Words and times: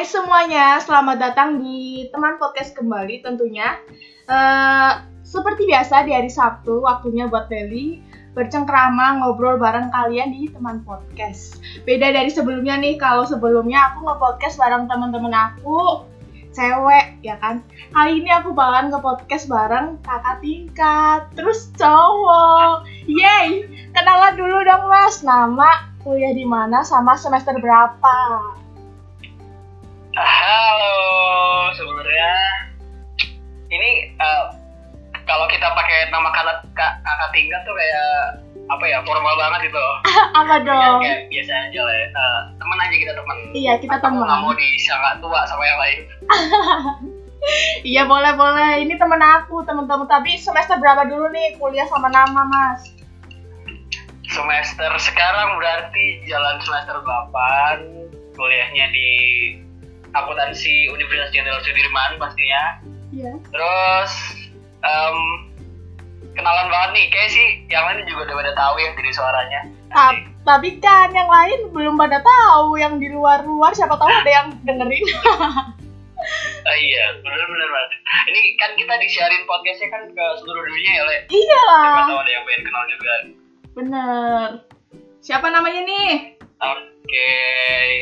Hai 0.00 0.08
semuanya, 0.08 0.80
selamat 0.80 1.16
datang 1.20 1.60
di 1.60 2.08
teman 2.08 2.40
podcast 2.40 2.72
kembali 2.72 3.20
tentunya. 3.20 3.76
Eh, 4.32 4.92
seperti 5.20 5.68
biasa 5.68 6.08
di 6.08 6.16
hari 6.16 6.32
Sabtu, 6.32 6.80
waktunya 6.80 7.28
buat 7.28 7.52
Beli 7.52 8.00
bercengkrama 8.32 9.20
ngobrol 9.20 9.60
bareng 9.60 9.92
kalian 9.92 10.32
di 10.32 10.48
teman 10.48 10.80
podcast. 10.88 11.60
Beda 11.84 12.16
dari 12.16 12.32
sebelumnya 12.32 12.80
nih, 12.80 12.96
kalau 12.96 13.28
sebelumnya 13.28 13.92
aku 13.92 14.08
nge-podcast 14.08 14.56
bareng 14.56 14.88
teman-teman 14.88 15.36
aku 15.36 16.08
cewek 16.56 17.20
ya 17.20 17.36
kan. 17.36 17.60
Kali 17.92 18.24
ini 18.24 18.32
aku 18.32 18.56
bakalan 18.56 18.88
nge-podcast 18.88 19.52
bareng 19.52 20.00
kakak 20.00 20.40
tingkat, 20.40 21.28
terus 21.36 21.68
cowok. 21.76 22.88
Yeay, 23.04 23.68
kenalan 23.92 24.32
dulu 24.32 24.64
dong 24.64 24.88
mas, 24.88 25.20
nama, 25.20 25.92
kuliah 26.00 26.32
di 26.32 26.48
mana, 26.48 26.80
sama 26.88 27.20
semester 27.20 27.52
berapa? 27.60 28.16
Halo, 30.20 30.96
sebenarnya 31.72 32.32
ini 33.72 33.90
eh, 34.20 34.44
kalau 35.24 35.48
kita 35.48 35.64
pakai 35.72 36.12
nama 36.12 36.28
kakak 36.28 36.60
kakak 36.76 37.30
tingkat 37.32 37.60
tuh 37.64 37.72
kayak 37.72 38.44
apa 38.68 38.84
ya 38.84 39.00
formal 39.08 39.32
banget 39.40 39.72
gitu. 39.72 39.80
Apa 40.44 40.60
dong? 40.60 41.00
kayak 41.00 41.26
biasa 41.32 41.52
aja 41.72 41.80
lah. 41.80 41.94
ya. 41.96 42.06
Eh, 42.12 42.40
temen 42.60 42.78
aja 42.84 42.96
kita 43.00 43.12
temen. 43.16 43.38
Iya, 43.56 43.72
kita 43.80 43.96
teman. 43.98 44.28
nggak 44.28 44.40
mau 44.44 44.52
disangka 44.52 45.10
tua 45.24 45.40
sama 45.48 45.64
yang 45.64 45.80
lain. 45.80 46.00
Iya 47.80 48.04
boleh 48.04 48.36
boleh. 48.36 48.84
Ini 48.84 49.00
temen 49.00 49.16
aku 49.16 49.64
temen-temen. 49.64 50.04
Tapi 50.04 50.36
semester 50.36 50.76
berapa 50.76 51.08
dulu 51.08 51.32
nih 51.32 51.56
kuliah 51.56 51.88
sama 51.88 52.12
nama 52.12 52.44
mas? 52.44 52.84
Semester 54.28 54.92
sekarang 55.00 55.56
berarti 55.56 56.20
jalan 56.28 56.60
semester 56.60 57.00
8 57.00 58.36
kuliahnya 58.36 58.92
di 58.92 59.08
akuntansi 60.12 60.88
Universitas 60.88 61.30
Jenderal 61.30 61.62
Sudirman 61.62 62.16
pastinya. 62.16 62.62
Iya. 63.10 63.32
Terus 63.50 64.12
em, 64.80 65.16
kenalan 66.32 66.68
banget 66.68 66.90
nih, 66.94 67.06
kayak 67.10 67.30
sih 67.30 67.46
yang 67.66 67.84
lain 67.84 68.06
juga 68.06 68.26
udah 68.26 68.36
pada 68.38 68.52
tahu 68.54 68.74
ya 68.78 68.90
dari 68.94 69.10
suaranya. 69.10 69.60
Ta- 69.90 70.22
tapi 70.40 70.78
kan 70.78 71.10
yang 71.10 71.26
lain 71.26 71.70
belum 71.70 71.94
pada 71.94 72.22
tahu. 72.22 72.78
Yang 72.78 72.94
di 73.02 73.08
luar-luar 73.10 73.74
siapa 73.74 73.94
tahu 73.94 74.08
ada 74.08 74.30
yang 74.30 74.46
dengerin. 74.62 75.04
Oh 76.60 76.76
iya, 76.86 77.04
bener-bener 77.18 77.68
banget. 77.68 77.90
Ini 78.26 78.40
kan 78.56 78.70
kita 78.74 78.94
disiarin 78.98 79.42
podcastnya 79.44 79.88
kan 79.88 80.02
ke 80.06 80.24
seluruh 80.38 80.62
dunia 80.62 80.92
ya, 80.92 81.02
Le. 81.02 81.16
iya 81.28 81.60
Siapa 81.60 81.96
lah. 81.96 82.06
tahu 82.06 82.18
ada 82.18 82.30
yang 82.30 82.44
pengen 82.44 82.62
kenal 82.62 82.84
juga. 82.86 83.14
Bener. 83.70 84.48
Siapa 85.20 85.46
namanya 85.48 85.80
nih? 85.82 86.39
Oke, 86.60 87.32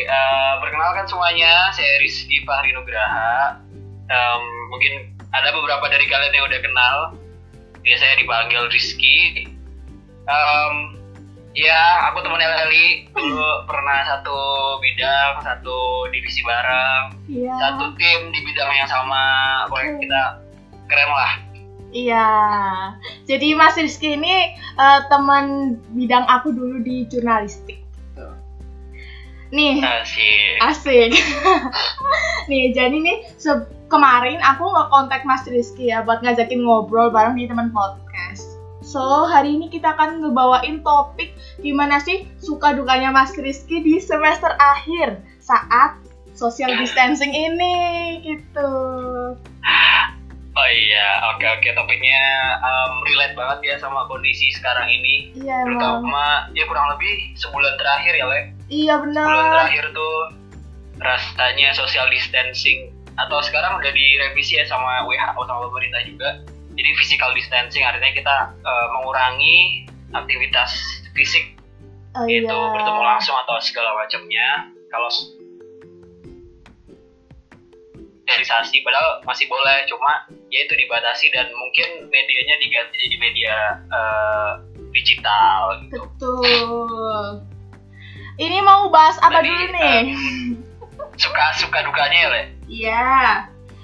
eh, 0.03 0.53
perkenalkan 0.59 1.07
semuanya, 1.07 1.71
saya 1.71 2.03
Rizky 2.03 2.43
Fahri 2.43 2.75
Nugraha. 2.75 3.63
Em, 4.09 4.43
mungkin 4.75 5.15
ada 5.31 5.55
beberapa 5.55 5.87
dari 5.87 6.11
kalian 6.11 6.35
yang 6.35 6.47
udah 6.51 6.61
kenal. 6.61 6.97
Biasanya 7.87 8.19
dipanggil 8.19 8.67
Rizky. 8.75 9.47
Em, 10.27 10.75
ya, 11.55 12.11
aku 12.11 12.19
temen 12.27 12.43
Eli. 12.43 13.07
Dulu 13.15 13.71
pernah 13.71 13.99
satu 14.11 14.39
bidang, 14.83 15.39
satu 15.47 16.11
divisi 16.11 16.43
bareng. 16.43 17.19
Iya. 17.29 17.55
satu 17.61 17.93
tim 18.01 18.33
di 18.33 18.41
bidang 18.41 18.73
yang 18.73 18.89
sama 18.89 19.25
pokoknya 19.69 19.93
kita 20.01 20.23
keren 20.89 21.11
lah 21.13 21.33
Iya. 21.89 22.29
Jadi 23.25 23.57
Mas 23.57 23.77
Rizky 23.81 24.13
ini 24.13 24.53
eh, 24.57 25.01
teman 25.09 25.77
bidang 25.97 26.29
aku 26.29 26.53
dulu 26.53 26.85
di 26.85 27.09
jurnalistik. 27.09 27.88
Nih. 29.49 29.81
asik 29.81 30.61
Asik. 30.61 31.11
nih, 32.51 32.73
jadi 32.77 32.97
nih 32.97 33.25
se- 33.41 33.69
kemarin 33.89 34.37
aku 34.45 34.69
nge-kontak 34.69 35.25
Mas 35.25 35.45
Rizky 35.49 35.89
ya 35.89 36.05
buat 36.05 36.21
ngajakin 36.21 36.61
ngobrol 36.61 37.09
bareng 37.09 37.37
di 37.37 37.49
teman 37.49 37.73
podcast. 37.73 38.45
So, 38.85 39.29
hari 39.29 39.57
ini 39.57 39.69
kita 39.69 39.97
akan 39.97 40.25
ngebawain 40.25 40.81
topik 40.81 41.33
gimana 41.61 42.01
sih 42.01 42.25
suka 42.41 42.73
dukanya 42.77 43.13
Mas 43.13 43.33
Rizky 43.37 43.81
di 43.81 43.97
semester 44.01 44.53
akhir 44.57 45.21
saat 45.41 45.97
social 46.33 46.71
distancing 46.79 47.33
ini 47.35 47.77
gitu. 48.23 48.71
oh 50.59 50.69
iya 50.71 51.23
oke 51.35 51.47
oke 51.47 51.69
topiknya 51.71 52.23
em, 52.59 52.93
relate 53.07 53.35
banget 53.39 53.59
ya 53.63 53.75
sama 53.79 54.11
kondisi 54.11 54.51
sekarang 54.51 54.91
ini 54.91 55.31
Iya 55.39 55.63
terutama 55.63 56.51
ya 56.51 56.67
kurang 56.67 56.99
lebih 56.99 57.39
sebulan 57.39 57.79
terakhir 57.79 58.19
ya 58.19 58.27
le 58.27 58.41
Iya 58.69 58.95
benar. 59.01 59.25
terakhir 59.65 59.85
tuh 59.97 60.17
rasanya 61.01 61.73
social 61.73 62.07
distancing 62.13 62.93
atau 63.19 63.41
sekarang 63.43 63.75
udah 63.81 63.91
direvisi 63.91 64.61
ya 64.61 64.65
sama 64.69 65.03
WHO 65.09 65.41
sama 65.49 65.61
pemerintah 65.73 66.03
juga 66.07 66.29
jadi 66.79 66.91
physical 66.95 67.35
distancing 67.35 67.83
artinya 67.83 68.13
kita 68.15 68.37
eh, 68.63 68.87
mengurangi 68.95 69.89
aktivitas 70.15 70.71
fisik 71.17 71.59
Oh, 72.17 72.25
itu 72.27 72.49
iya. 72.51 72.73
bertemu 72.75 73.03
langsung 73.05 73.37
atau 73.37 73.61
segala 73.61 73.93
macamnya 73.95 74.65
kalau 74.89 75.07
sosialisasi 78.27 78.81
padahal 78.83 79.21
masih 79.23 79.45
boleh 79.47 79.85
cuma 79.87 80.25
ya 80.49 80.65
itu 80.65 80.75
dibatasi 80.75 81.29
dan 81.31 81.47
mungkin 81.53 82.09
medianya 82.09 82.57
diganti 82.65 82.97
jadi 83.07 83.17
media 83.21 83.55
eh, 83.93 84.51
digital 84.91 85.79
gitu 85.85 86.01
Betul. 86.17 87.45
Ini 88.39 88.59
mau 88.63 88.87
bahas 88.89 89.19
apa 89.19 89.43
Jadi, 89.43 89.51
dulu 89.51 89.65
nih? 89.75 90.03
suka 91.15 91.45
suka 91.59 91.79
dukanya 91.83 92.17
ya 92.17 92.29
le 92.29 92.43
Iya. 92.65 93.11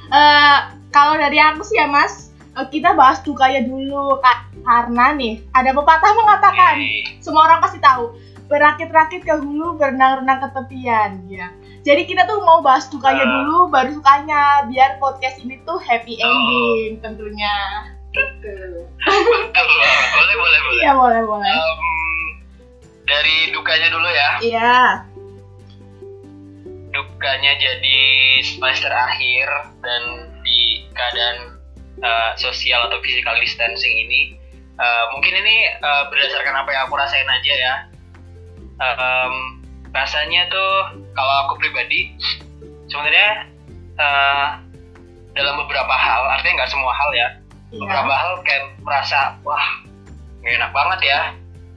Eh, 0.07 0.59
kalau 0.89 1.17
dari 1.17 1.35
aku 1.37 1.61
sih 1.61 1.75
ya 1.75 1.85
Mas, 1.85 2.31
eh, 2.53 2.67
kita 2.69 2.95
bahas 2.95 3.19
dukanya 3.21 3.67
dulu 3.67 4.15
Kak. 4.17 4.55
Karena 4.63 5.11
nih, 5.13 5.43
ada 5.51 5.75
pepatah 5.75 6.13
mengatakan, 6.15 6.79
Oke. 6.79 7.19
semua 7.19 7.45
orang 7.45 7.61
pasti 7.61 7.77
tahu, 7.79 8.15
berakit-rakit 8.47 9.21
ke 9.21 9.35
hulu, 9.35 9.75
berenang-renang 9.75 10.39
ke 10.41 10.49
tepian. 10.55 11.11
Ya. 11.27 11.51
Jadi 11.83 12.07
kita 12.07 12.25
tuh 12.25 12.41
mau 12.41 12.63
bahas 12.63 12.87
dukanya 12.87 13.21
Ah. 13.21 13.33
dulu, 13.35 13.69
baru 13.69 13.91
sukanya, 13.93 14.43
biar 14.65 14.97
podcast 14.97 15.43
ini 15.43 15.59
tuh 15.63 15.77
happy 15.79 16.17
Oh. 16.17 16.25
ending 16.25 17.03
tentunya. 17.03 17.57
Gitu. 18.09 18.55
betul 19.51 19.67
boleh 20.15 20.37
boleh 20.39 20.61
boleh 20.63 20.81
Iya 20.81 20.93
boleh 20.95 21.23
boleh. 21.27 21.51
Em, 21.51 21.79
dari 23.05 23.53
dukanya 23.53 23.89
dulu 23.89 24.09
ya 24.09 24.31
Iya. 24.41 24.77
dukanya 26.91 27.53
jadi 27.59 28.01
semester 28.41 28.89
akhir 28.89 29.47
dan 29.83 30.03
di 30.47 30.87
keadaan 30.95 31.59
uh, 32.01 32.31
sosial 32.37 32.87
atau 32.87 33.03
physical 33.03 33.35
distancing 33.43 33.95
ini 33.99 34.39
uh, 34.79 35.11
mungkin 35.11 35.35
ini 35.35 35.75
uh, 35.81 36.07
berdasarkan 36.07 36.55
apa 36.55 36.71
yang 36.71 36.83
aku 36.87 36.95
rasain 36.97 37.29
aja 37.29 37.55
ya 37.55 37.75
Um, 38.75 39.63
rasanya 39.95 40.51
tuh 40.51 40.73
kalau 41.15 41.35
aku 41.47 41.63
pribadi 41.63 42.11
sebenarnya 42.91 43.47
uh, 43.95 44.59
dalam 45.31 45.55
beberapa 45.63 45.95
hal 45.95 46.27
artinya 46.27 46.59
nggak 46.59 46.73
semua 46.75 46.91
hal 46.91 47.11
ya 47.15 47.29
beberapa 47.71 48.11
Iya. 48.11 48.19
hal 48.19 48.33
kayak 48.43 48.65
merasa 48.83 49.39
wah 49.47 49.63
nggak 50.43 50.59
enak 50.59 50.71
banget 50.75 51.01
ya 51.07 51.21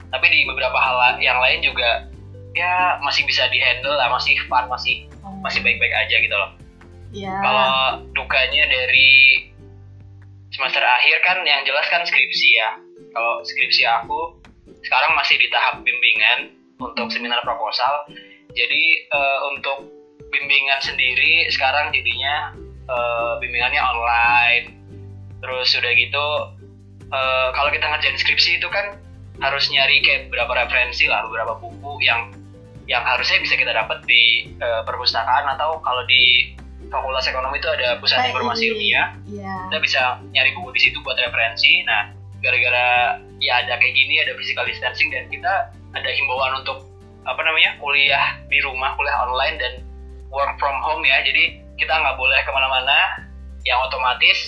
tapi 0.08 0.26
di 0.32 0.48
beberapa 0.48 0.76
hal 0.76 1.20
yang 1.20 1.38
lain 1.40 1.60
juga 1.60 2.08
ya 2.56 2.98
masih 3.04 3.22
bisa 3.28 3.46
dihandle 3.52 3.94
lah 3.94 4.08
masih 4.10 4.34
fun 4.48 4.66
masih 4.66 5.06
masih 5.44 5.60
baik-baik 5.62 5.94
aja 5.94 6.16
gitu 6.18 6.36
loh. 6.36 6.52
Iya. 7.08 7.32
kalau 7.40 8.04
dukanya 8.12 8.68
dari 8.68 9.48
semester 10.52 10.82
akhir 10.82 11.16
kan 11.24 11.38
yang 11.44 11.62
jelas 11.64 11.86
kan 11.88 12.02
skripsi 12.04 12.48
ya. 12.56 12.70
Kalau 13.12 13.40
skripsi 13.44 13.86
aku 13.86 14.42
sekarang 14.84 15.14
masih 15.16 15.38
di 15.40 15.48
tahap 15.54 15.80
bimbingan 15.86 16.52
untuk 16.82 17.08
seminar 17.12 17.40
proposal. 17.44 18.08
Jadi 18.52 18.84
eh, 19.06 19.38
untuk 19.54 19.86
bimbingan 20.28 20.80
sendiri 20.82 21.48
sekarang 21.52 21.94
jadinya 21.94 22.52
eh, 22.88 23.32
bimbingannya 23.40 23.80
online. 23.80 24.66
Terus 25.38 25.68
udah 25.78 25.92
gitu 25.94 26.26
eh, 27.12 27.48
kalau 27.54 27.70
kita 27.70 27.86
ngerjain 27.86 28.18
skripsi 28.18 28.58
itu 28.58 28.68
kan 28.72 28.98
harus 29.38 29.64
nyari 29.70 30.02
kayak 30.02 30.30
beberapa 30.30 30.66
referensi 30.66 31.06
lah 31.06 31.22
beberapa 31.26 31.58
buku 31.62 32.02
yang 32.02 32.34
yang 32.88 33.04
harusnya 33.04 33.38
bisa 33.44 33.54
kita 33.54 33.70
dapat 33.70 34.00
di 34.08 34.48
eh, 34.58 34.82
perpustakaan 34.82 35.44
atau 35.54 35.78
kalau 35.84 36.02
di 36.08 36.56
Fakultas 36.88 37.28
Ekonomi 37.28 37.60
itu 37.60 37.68
ada 37.68 38.00
pusat 38.00 38.32
informasi 38.32 38.72
ilmiah. 38.72 39.12
Iya. 39.28 39.54
kita 39.68 39.78
bisa 39.84 40.02
nyari 40.32 40.56
buku 40.56 40.72
di 40.72 40.80
situ 40.88 40.96
buat 41.04 41.20
referensi. 41.20 41.84
Nah 41.84 42.16
gara-gara 42.40 43.20
ya 43.42 43.60
ada 43.66 43.76
kayak 43.76 43.92
gini 43.92 44.24
ada 44.24 44.32
physical 44.40 44.64
distancing 44.64 45.12
dan 45.12 45.28
kita 45.28 45.68
ada 45.92 46.08
himbauan 46.08 46.64
untuk 46.64 46.88
apa 47.28 47.40
namanya 47.44 47.76
kuliah 47.76 48.40
di 48.48 48.62
rumah 48.64 48.96
kuliah 48.96 49.28
online 49.28 49.60
dan 49.60 49.72
work 50.32 50.56
from 50.56 50.80
home 50.80 51.04
ya. 51.04 51.20
Jadi 51.20 51.60
kita 51.76 51.92
nggak 51.92 52.16
boleh 52.16 52.40
ke 52.42 52.50
mana-mana. 52.56 52.98
Yang 53.66 53.78
otomatis 53.92 54.38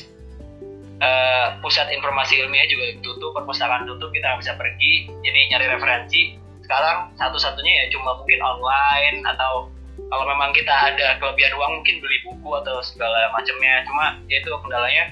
eh, 1.00 1.46
pusat 1.64 1.88
informasi 1.90 2.44
ilmiah 2.44 2.68
juga 2.68 2.96
tutup 3.00 3.32
perpustakaan 3.32 3.88
tutup 3.88 4.12
kita 4.12 4.24
nggak 4.36 4.40
bisa 4.44 4.52
pergi 4.56 5.08
jadi 5.24 5.40
nyari 5.56 5.66
referensi. 5.76 6.36
Sekarang 6.64 7.10
satu-satunya 7.18 7.72
ya 7.72 7.84
cuma 7.90 8.20
mungkin 8.20 8.40
online 8.44 9.24
atau 9.26 9.72
kalau 10.08 10.24
memang 10.24 10.54
kita 10.56 10.70
ada 10.70 11.18
kelebihan 11.18 11.52
uang 11.58 11.82
mungkin 11.82 12.00
beli 12.00 12.18
buku 12.24 12.50
atau 12.62 12.78
segala 12.84 13.32
macamnya. 13.34 13.84
Cuma 13.84 14.16
ya 14.30 14.38
itu 14.40 14.50
kendalanya 14.62 15.04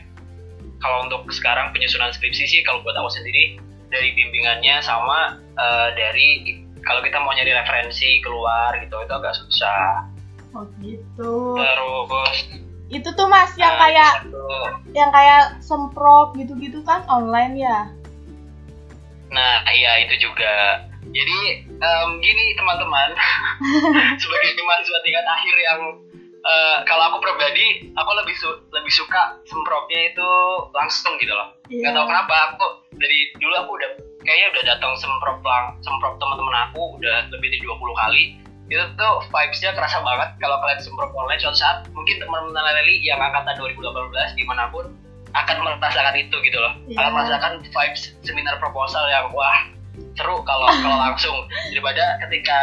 kalau 0.79 1.05
untuk 1.09 1.27
sekarang 1.35 1.75
penyusunan 1.75 2.15
skripsi 2.15 2.47
sih 2.47 2.61
kalau 2.63 2.81
buat 2.87 2.95
aku 2.95 3.11
sendiri 3.11 3.59
dari 3.89 4.15
bimbingannya 4.15 4.79
sama 4.85 5.41
uh, 5.59 5.89
dari 5.97 6.63
kalau 6.87 7.03
kita 7.03 7.19
mau 7.21 7.35
nyari 7.35 7.53
referensi 7.53 8.23
keluar 8.23 8.73
gitu 8.79 8.95
itu 8.95 9.13
agak 9.13 9.35
susah. 9.35 10.07
Oh 10.57 10.65
gitu. 10.81 11.59
Terus 11.59 12.39
itu 12.89 13.09
tuh 13.13 13.29
mas 13.29 13.53
yang 13.61 13.77
uh, 13.77 13.81
kayak 13.85 14.13
satu, 14.25 14.45
yang 14.97 15.11
kayak 15.13 15.43
semprot 15.61 16.33
gitu-gitu 16.41 16.81
kan 16.89 17.05
online 17.05 17.55
ya? 17.61 17.79
Nah 19.29 19.65
iya 19.69 20.09
itu 20.09 20.29
juga. 20.29 20.85
Jadi 21.09 21.39
um, 21.69 22.09
gini 22.21 22.57
teman-teman. 22.57 23.13
Sebagai 24.21 24.61
mahasiswa 24.65 25.01
tingkat 25.05 25.27
akhir 25.29 25.57
yang 25.57 25.81
uh, 26.45 26.77
kalau 26.89 27.13
aku 27.13 27.19
pribadi 27.21 27.93
aku 27.93 28.11
lebih 28.25 28.35
su 28.41 28.49
lebih 28.73 28.93
suka 28.93 29.37
semprotnya 29.45 30.13
itu 30.13 30.31
langsung 30.73 31.17
gitu 31.21 31.33
loh. 31.33 31.53
Yeah. 31.69 31.93
Gak 31.93 31.97
tau 31.97 32.09
kenapa 32.09 32.35
aku 32.53 32.67
dari 32.97 33.33
dulu 33.37 33.55
aku 33.65 33.71
udah 33.77 33.91
kayaknya 34.25 34.47
udah 34.57 34.65
datang 34.77 34.93
semprot 34.99 35.41
lang 35.45 35.77
semprot 35.81 36.17
teman-teman 36.21 36.69
aku 36.69 37.01
udah 37.01 37.31
lebih 37.33 37.49
dari 37.53 37.63
20 37.65 38.03
kali 38.03 38.25
itu 38.69 38.85
tuh 39.01 39.25
vibesnya 39.33 39.73
kerasa 39.73 40.05
banget 40.05 40.37
kalau 40.45 40.61
kalian 40.61 40.81
semprot 40.85 41.09
online 41.17 41.41
suatu 41.41 41.57
saat 41.57 41.79
mungkin 41.97 42.21
teman-teman 42.21 42.77
Leli 42.85 43.01
yang 43.01 43.17
angkatan 43.17 43.57
2018 43.57 44.37
di 44.37 44.45
mana 44.45 44.69
pun 44.69 44.93
akan 45.33 45.57
merasakan 45.61 46.15
itu 46.17 46.37
gitu 46.45 46.59
loh. 46.61 46.77
Yeah. 46.89 47.09
akan 47.09 47.13
merasakan 47.17 47.53
vibes 47.65 48.13
seminar 48.25 48.61
proposal 48.61 49.05
yang 49.09 49.33
wah 49.33 49.69
seru 50.17 50.45
kalau 50.45 50.69
kalau 50.85 50.99
langsung. 51.01 51.37
Daripada 51.73 52.21
ketika 52.29 52.61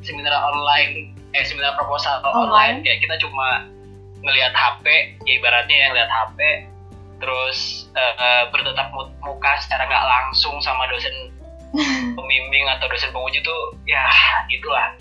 seminar 0.00 0.32
online 0.32 1.12
eh 1.34 1.44
seminar 1.44 1.76
proposal 1.76 2.24
online, 2.24 2.48
online. 2.48 2.76
kayak 2.86 2.98
kita 3.04 3.16
cuma 3.20 3.68
ngelihat 4.24 4.52
HP 4.56 4.84
ya 5.28 5.32
ibaratnya 5.36 5.76
yang 5.76 5.92
lihat 5.92 6.08
HP 6.08 6.38
terus 7.20 7.88
uh, 7.96 8.48
bertetap 8.52 8.92
muka 9.20 9.52
secara 9.60 9.84
nggak 9.88 10.04
langsung 10.04 10.56
sama 10.64 10.88
dosen 10.88 11.32
pembimbing 12.16 12.64
atau 12.78 12.86
dosen 12.86 13.10
penguji 13.10 13.42
tuh 13.42 13.76
ya 13.84 14.06
itulah 14.48 14.94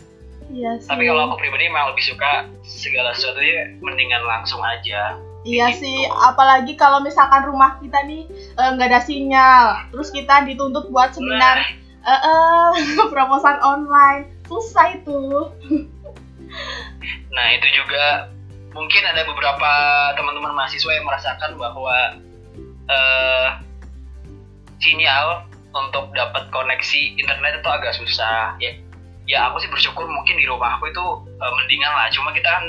Iya 0.54 0.72
sih. 0.78 0.90
Tapi 0.90 1.10
kalau 1.10 1.22
aku 1.34 1.36
pribadi 1.42 1.66
emang 1.66 1.90
lebih 1.90 2.06
suka 2.06 2.46
segala 2.62 3.18
sesuatunya 3.18 3.74
mendingan 3.82 4.22
langsung 4.24 4.62
aja. 4.62 5.18
Iya 5.44 5.76
gitu. 5.76 5.84
sih, 5.84 6.00
apalagi 6.08 6.80
kalau 6.80 7.04
misalkan 7.04 7.44
rumah 7.44 7.76
kita 7.84 8.00
nih 8.08 8.30
eh, 8.32 8.70
nggak 8.80 8.88
uh, 8.88 8.92
ada 8.96 9.02
sinyal, 9.04 9.66
terus 9.92 10.08
kita 10.14 10.48
dituntut 10.48 10.88
buat 10.88 11.12
seminar 11.12 11.60
nah. 12.06 12.08
uh, 12.08 12.16
uh, 12.16 12.68
proposal 13.14 13.60
online, 13.60 14.32
susah 14.48 14.96
itu. 14.96 15.20
Nah 17.34 17.50
itu 17.50 17.66
juga 17.74 18.30
mungkin 18.78 19.02
ada 19.10 19.26
beberapa 19.26 19.72
teman-teman 20.14 20.54
mahasiswa 20.54 20.92
yang 20.94 21.02
merasakan 21.02 21.58
bahwa 21.58 21.98
uh, 22.86 23.48
sinyal 24.78 25.42
untuk 25.74 26.14
dapat 26.14 26.46
koneksi 26.54 27.18
internet 27.18 27.58
itu 27.58 27.70
agak 27.74 27.98
susah 27.98 28.54
ya 28.62 28.78
ya 29.34 29.50
aku 29.50 29.58
sih 29.66 29.70
bersyukur 29.74 30.06
mungkin 30.06 30.38
di 30.38 30.46
rumah 30.46 30.78
aku 30.78 30.94
itu 30.94 31.06
uh, 31.42 31.52
mendingan 31.58 31.90
lah. 31.90 32.06
Cuma 32.14 32.30
kita 32.30 32.46
kan 32.46 32.64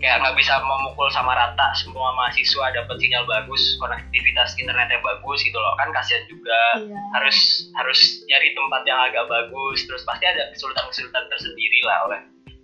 kayak 0.00 0.24
nggak 0.24 0.36
bisa 0.40 0.56
memukul 0.64 1.12
sama 1.12 1.36
rata. 1.36 1.76
Semua 1.76 2.16
mahasiswa 2.16 2.72
dapat 2.72 2.96
sinyal 2.96 3.28
bagus 3.28 3.76
konektivitas 3.76 4.56
internetnya 4.56 4.96
bagus 5.04 5.44
gitu 5.44 5.60
loh. 5.60 5.76
Kan 5.76 5.92
kasihan 5.92 6.24
juga. 6.32 6.60
Iya. 6.80 6.96
harus 7.12 7.68
harus 7.76 8.00
nyari 8.24 8.56
tempat 8.56 8.82
yang 8.88 8.96
agak 9.04 9.28
bagus. 9.28 9.84
Terus 9.84 10.02
pasti 10.08 10.24
ada 10.24 10.48
kesulitan-kesulitan 10.56 11.24
tersendiri 11.28 11.80
lah 11.84 11.98
oleh 12.08 12.20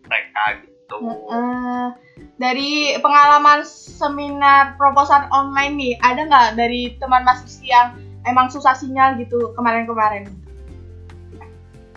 mereka 0.08 0.64
gitu. 0.64 0.96
Uh, 1.28 1.92
dari 2.40 2.96
pengalaman 3.00 3.64
seminar 3.68 4.76
proposal 4.80 5.28
online 5.32 5.76
nih 5.76 5.94
ada 6.00 6.24
nggak 6.24 6.48
dari 6.56 6.96
teman 7.00 7.24
mahasiswa 7.24 7.64
yang 7.64 7.88
emang 8.24 8.48
susah 8.48 8.76
sinyal 8.76 9.16
gitu 9.20 9.52
kemarin-kemarin 9.56 10.28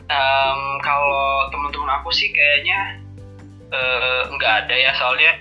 um, 0.07 0.62
kalau 0.83 1.51
teman-teman 1.51 1.92
aku 2.01 2.09
sih 2.15 2.31
kayaknya 2.31 3.00
uh, 3.71 4.27
nggak 4.31 4.54
ada 4.65 4.75
ya 4.75 4.92
soalnya 4.95 5.33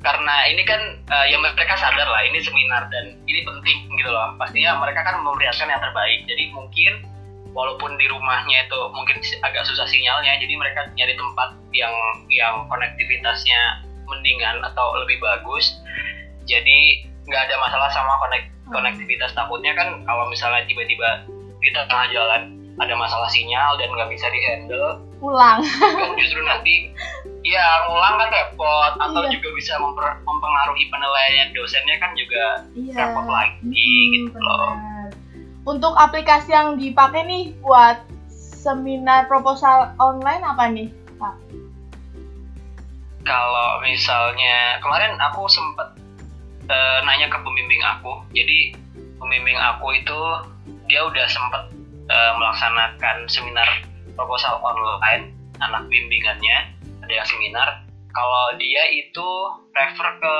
karena 0.00 0.34
ini 0.48 0.64
kan 0.64 0.80
uh, 1.12 1.26
ya 1.28 1.36
mereka 1.36 1.76
sadar 1.76 2.08
lah 2.08 2.24
ini 2.24 2.40
seminar 2.40 2.88
dan 2.88 3.20
ini 3.28 3.44
penting 3.44 3.84
gitu 4.00 4.08
loh. 4.08 4.32
Pastinya 4.40 4.80
mereka 4.80 5.04
kan 5.04 5.20
memperlihatkan 5.20 5.68
yang 5.68 5.82
terbaik. 5.84 6.24
Jadi 6.24 6.48
mungkin 6.56 6.92
walaupun 7.52 8.00
di 8.00 8.08
rumahnya 8.08 8.64
itu 8.64 8.80
mungkin 8.96 9.20
agak 9.44 9.62
susah 9.68 9.84
sinyalnya 9.84 10.40
jadi 10.40 10.54
mereka 10.56 10.88
nyari 10.96 11.12
tempat 11.18 11.52
yang 11.76 11.92
yang 12.32 12.64
konektivitasnya 12.72 13.84
mendingan 14.08 14.64
atau 14.72 14.96
lebih 15.04 15.20
bagus. 15.20 15.76
Jadi 16.48 17.04
nggak 17.28 17.52
ada 17.52 17.56
masalah 17.60 17.92
sama 17.92 18.16
konek 18.24 18.48
konektivitas. 18.72 19.36
Takutnya 19.36 19.76
kan 19.76 20.00
kalau 20.08 20.32
misalnya 20.32 20.64
tiba-tiba 20.64 21.28
di 21.60 21.68
tengah 21.76 22.08
jalan 22.08 22.59
ada 22.78 22.94
masalah 22.94 23.28
sinyal 23.32 23.74
dan 23.80 23.90
nggak 23.90 24.10
bisa 24.12 24.26
dihandle 24.30 25.02
ulang 25.20 25.60
kan 25.64 26.10
justru 26.20 26.40
nanti 26.46 26.94
ya 27.44 27.64
ngulang 27.88 28.20
kan 28.20 28.28
repot 28.30 28.92
atau 29.00 29.22
iya. 29.26 29.32
juga 29.32 29.48
bisa 29.56 29.72
memper, 29.80 30.06
mempengaruhi 30.24 30.84
penilaian 30.92 31.48
dosennya 31.56 31.96
kan 31.98 32.12
juga 32.14 32.44
iya. 32.76 32.94
repot 33.00 33.26
lagi 33.26 33.64
hmm, 33.64 34.12
gitu 34.14 34.28
benar. 34.36 34.44
loh 34.44 34.72
untuk 35.68 35.92
aplikasi 35.96 36.52
yang 36.52 36.80
dipakai 36.80 37.24
nih 37.24 37.44
buat 37.60 38.00
seminar 38.32 39.28
proposal 39.28 39.92
online 40.00 40.44
apa 40.44 40.64
nih 40.68 40.88
pak 41.16 41.36
kalau 43.24 43.80
misalnya 43.84 44.80
kemarin 44.80 45.16
aku 45.20 45.44
sempat 45.48 45.96
uh, 46.68 46.98
nanya 47.04 47.28
ke 47.28 47.38
pembimbing 47.40 47.82
aku 47.84 48.24
jadi 48.32 48.72
pembimbing 49.20 49.56
aku 49.60 49.96
itu 49.96 50.20
dia 50.88 51.04
udah 51.04 51.26
sempat 51.28 51.68
uh, 52.10 52.32
melaksanakan 52.36 53.16
seminar 53.30 53.68
proposal 54.18 54.58
online 54.60 55.32
anak 55.62 55.86
bimbingannya 55.86 56.74
ada 57.06 57.12
yang 57.12 57.28
seminar 57.28 57.86
kalau 58.10 58.58
dia 58.58 58.82
itu 58.90 59.28
refer 59.70 60.08
ke 60.18 60.36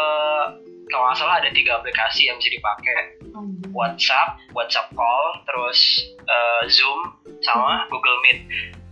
kalau 0.91 1.07
nggak 1.07 1.19
salah 1.23 1.39
ada 1.39 1.51
tiga 1.55 1.79
aplikasi 1.79 2.27
yang 2.27 2.37
bisa 2.43 2.51
dipakai 2.51 3.23
WhatsApp, 3.71 4.43
WhatsApp 4.51 4.91
call, 4.99 5.25
terus 5.47 5.79
uh, 6.27 6.67
Zoom 6.67 7.15
sama 7.47 7.87
Google 7.95 8.19
Meet. 8.27 8.39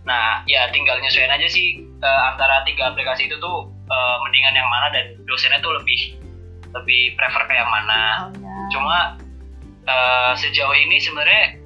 Nah 0.07 0.47
ya 0.47 0.71
tinggal 0.71 0.95
nyesuaiin 1.03 1.27
aja 1.27 1.43
sih 1.51 1.83
uh, 1.99 2.21
antara 2.33 2.63
tiga 2.63 2.95
aplikasi 2.95 3.27
itu 3.27 3.35
tuh 3.43 3.67
uh, 3.91 4.15
mendingan 4.23 4.55
yang 4.55 4.69
mana 4.71 4.87
dan 4.95 5.05
dosennya 5.27 5.59
tuh 5.59 5.75
lebih 5.75 6.15
lebih 6.71 7.19
prefer 7.19 7.43
ke 7.51 7.53
yang 7.53 7.67
mana. 7.67 8.01
Oh, 8.23 8.27
ya. 8.39 8.55
Cuma 8.71 8.97
uh, 9.91 10.31
sejauh 10.39 10.75
ini 10.79 11.03
sebenarnya 11.03 11.58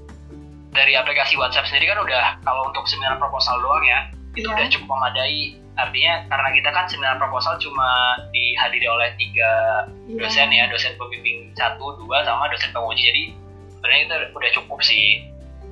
dari 0.74 0.98
aplikasi 0.98 1.38
WhatsApp 1.38 1.70
sendiri 1.70 1.94
kan 1.94 2.02
udah 2.02 2.42
kalau 2.42 2.68
untuk 2.68 2.86
seminar 2.90 3.16
proposal 3.22 3.62
doang 3.62 3.86
ya 3.86 4.10
itu 4.34 4.50
yeah. 4.50 4.56
udah 4.58 4.66
cukup 4.74 4.88
memadai 4.90 5.58
artinya 5.74 6.14
karena 6.30 6.50
kita 6.54 6.70
kan 6.70 6.86
seminar 6.86 7.18
proposal 7.18 7.58
cuma 7.58 8.18
dihadiri 8.34 8.86
oleh 8.90 9.10
tiga 9.18 9.52
yeah. 10.10 10.20
dosen 10.20 10.50
ya 10.50 10.66
dosen 10.70 10.94
pembimbing 10.98 11.54
satu 11.54 11.98
dua 12.02 12.26
sama 12.26 12.50
dosen 12.50 12.74
penguji 12.74 13.02
jadi 13.10 13.24
sebenarnya 13.78 14.02
itu 14.06 14.16
udah 14.34 14.52
cukup 14.62 14.80
sih 14.82 15.06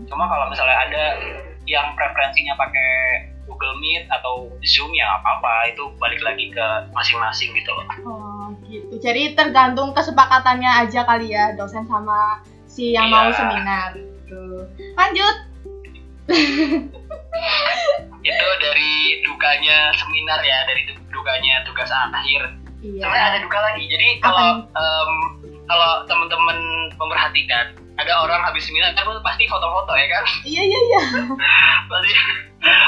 cuma 0.10 0.25
kalau 0.25 0.50
misalnya 0.50 0.77
ada 0.89 1.03
yang 1.70 1.93
preferensinya 1.93 2.58
pakai 2.58 3.29
Google 3.46 3.77
Meet 3.77 4.10
atau 4.10 4.50
Zoom 4.65 4.89
ya 4.98 5.22
apa-apa 5.22 5.70
itu 5.70 5.84
balik 6.01 6.22
lagi 6.25 6.50
ke 6.50 6.65
masing-masing 6.96 7.53
gitu 7.53 7.70
loh. 7.70 7.86
Oh 8.08 8.48
gitu. 8.65 8.98
Jadi 8.98 9.38
tergantung 9.38 9.93
kesepakatannya 9.93 10.88
aja 10.88 11.05
kali 11.05 11.36
ya 11.36 11.53
dosen 11.53 11.86
sama 11.86 12.41
si 12.65 12.96
yang 12.96 13.12
yeah. 13.12 13.13
mau 13.13 13.29
seminar 13.29 13.89
gitu. 14.31 14.63
Lanjut. 14.95 15.35
itu 18.21 18.50
dari 18.63 18.93
dukanya 19.27 19.91
seminar 20.00 20.39
ya, 20.39 20.63
dari 20.63 20.88
dukanya 21.11 21.67
tugas 21.67 21.91
akhir. 21.91 22.55
Iya. 22.81 23.03
Sebenarnya 23.03 23.27
ada 23.35 23.39
duka 23.43 23.59
lagi. 23.59 23.83
Jadi 23.91 24.07
kalau 24.23 24.63
um, 24.71 25.11
kalau 25.67 26.07
teman-teman 26.07 26.57
memperhatikan, 26.95 27.75
ada 28.00 28.13
orang 28.23 28.41
habis 28.41 28.65
seminar 28.65 28.95
kan 28.95 29.05
pasti 29.21 29.45
foto-foto 29.51 29.93
ya 29.93 30.07
kan? 30.09 30.23
Iya 30.47 30.63
iya 30.63 30.79
iya. 30.79 31.01
pasti 31.91 32.11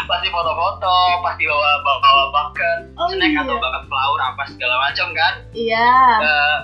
pasti 0.08 0.28
foto-foto, 0.32 0.96
pasti 1.22 1.44
bawa 1.46 1.70
bawa, 1.84 1.98
bawa 2.02 2.24
bucket, 2.32 2.80
oh, 2.98 3.10
snack 3.12 3.34
iya. 3.36 3.42
atau 3.46 3.58
bucket 3.60 3.84
flower 3.92 4.20
apa 4.24 4.44
segala 4.50 4.76
macam 4.90 5.08
kan? 5.14 5.34
Iya. 5.54 5.92
Uh, 6.24 6.58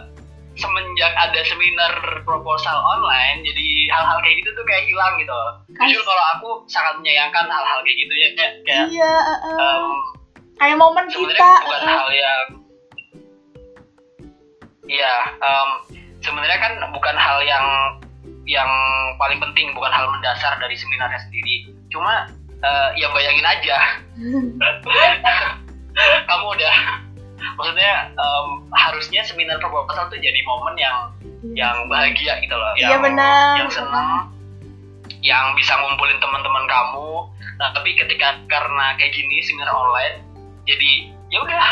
semenjak 0.59 1.15
ada 1.15 1.39
seminar 1.47 1.93
proposal 2.27 2.75
online 2.75 3.39
jadi 3.47 3.67
hal-hal 3.95 4.19
kayak 4.19 4.43
gitu 4.43 4.49
tuh 4.53 4.65
kayak 4.67 4.83
hilang 4.83 5.15
gitu. 5.15 5.39
Jujur 5.71 6.03
kalau 6.03 6.23
aku 6.35 6.49
sangat 6.67 6.99
menyayangkan 6.99 7.47
hal-hal 7.47 7.79
kayak 7.87 7.97
gitu 7.97 8.13
ya 8.13 8.29
kayak, 8.35 8.53
kayak 8.67 8.85
iya, 8.91 9.13
uh, 9.23 9.47
um, 9.47 9.83
kayak 10.59 10.75
momen 10.75 11.07
kita 11.07 11.51
bukan 11.63 11.81
uh, 11.81 11.87
hal 11.87 12.07
yang 12.11 12.41
iya 14.89 15.13
um, 15.39 15.69
sebenarnya 16.19 16.59
kan 16.59 16.73
bukan 16.91 17.15
hal 17.15 17.39
yang 17.47 17.65
yang 18.43 18.69
paling 19.15 19.39
penting 19.39 19.71
bukan 19.71 19.93
hal 19.93 20.11
mendasar 20.11 20.59
dari 20.59 20.75
seminarnya 20.75 21.23
sendiri. 21.23 21.71
Cuma 21.87 22.27
uh, 22.59 22.89
ya 22.99 23.07
bayangin 23.15 23.47
aja 23.47 23.77
maksudnya 27.57 28.13
um, 28.15 28.67
harusnya 28.73 29.21
seminar 29.25 29.57
proposal 29.59 30.07
tuh 30.07 30.19
jadi 30.19 30.39
momen 30.45 30.75
yang 30.79 30.97
yang 31.55 31.75
bahagia 31.87 32.39
gitu 32.43 32.55
loh. 32.55 32.73
Iya, 32.75 32.95
yang 32.97 33.01
benar. 33.03 33.53
yang 33.63 33.71
senang 33.71 34.09
yang 35.19 35.51
bisa 35.55 35.75
ngumpulin 35.75 36.19
teman-teman 36.23 36.65
kamu. 36.67 37.27
Nah 37.59 37.69
tapi 37.75 37.91
ketika 37.95 38.39
karena 38.47 38.95
kayak 38.95 39.11
gini 39.11 39.43
seminar 39.43 39.71
online 39.71 40.23
jadi 40.67 40.91
ya 41.33 41.39
udah. 41.43 41.67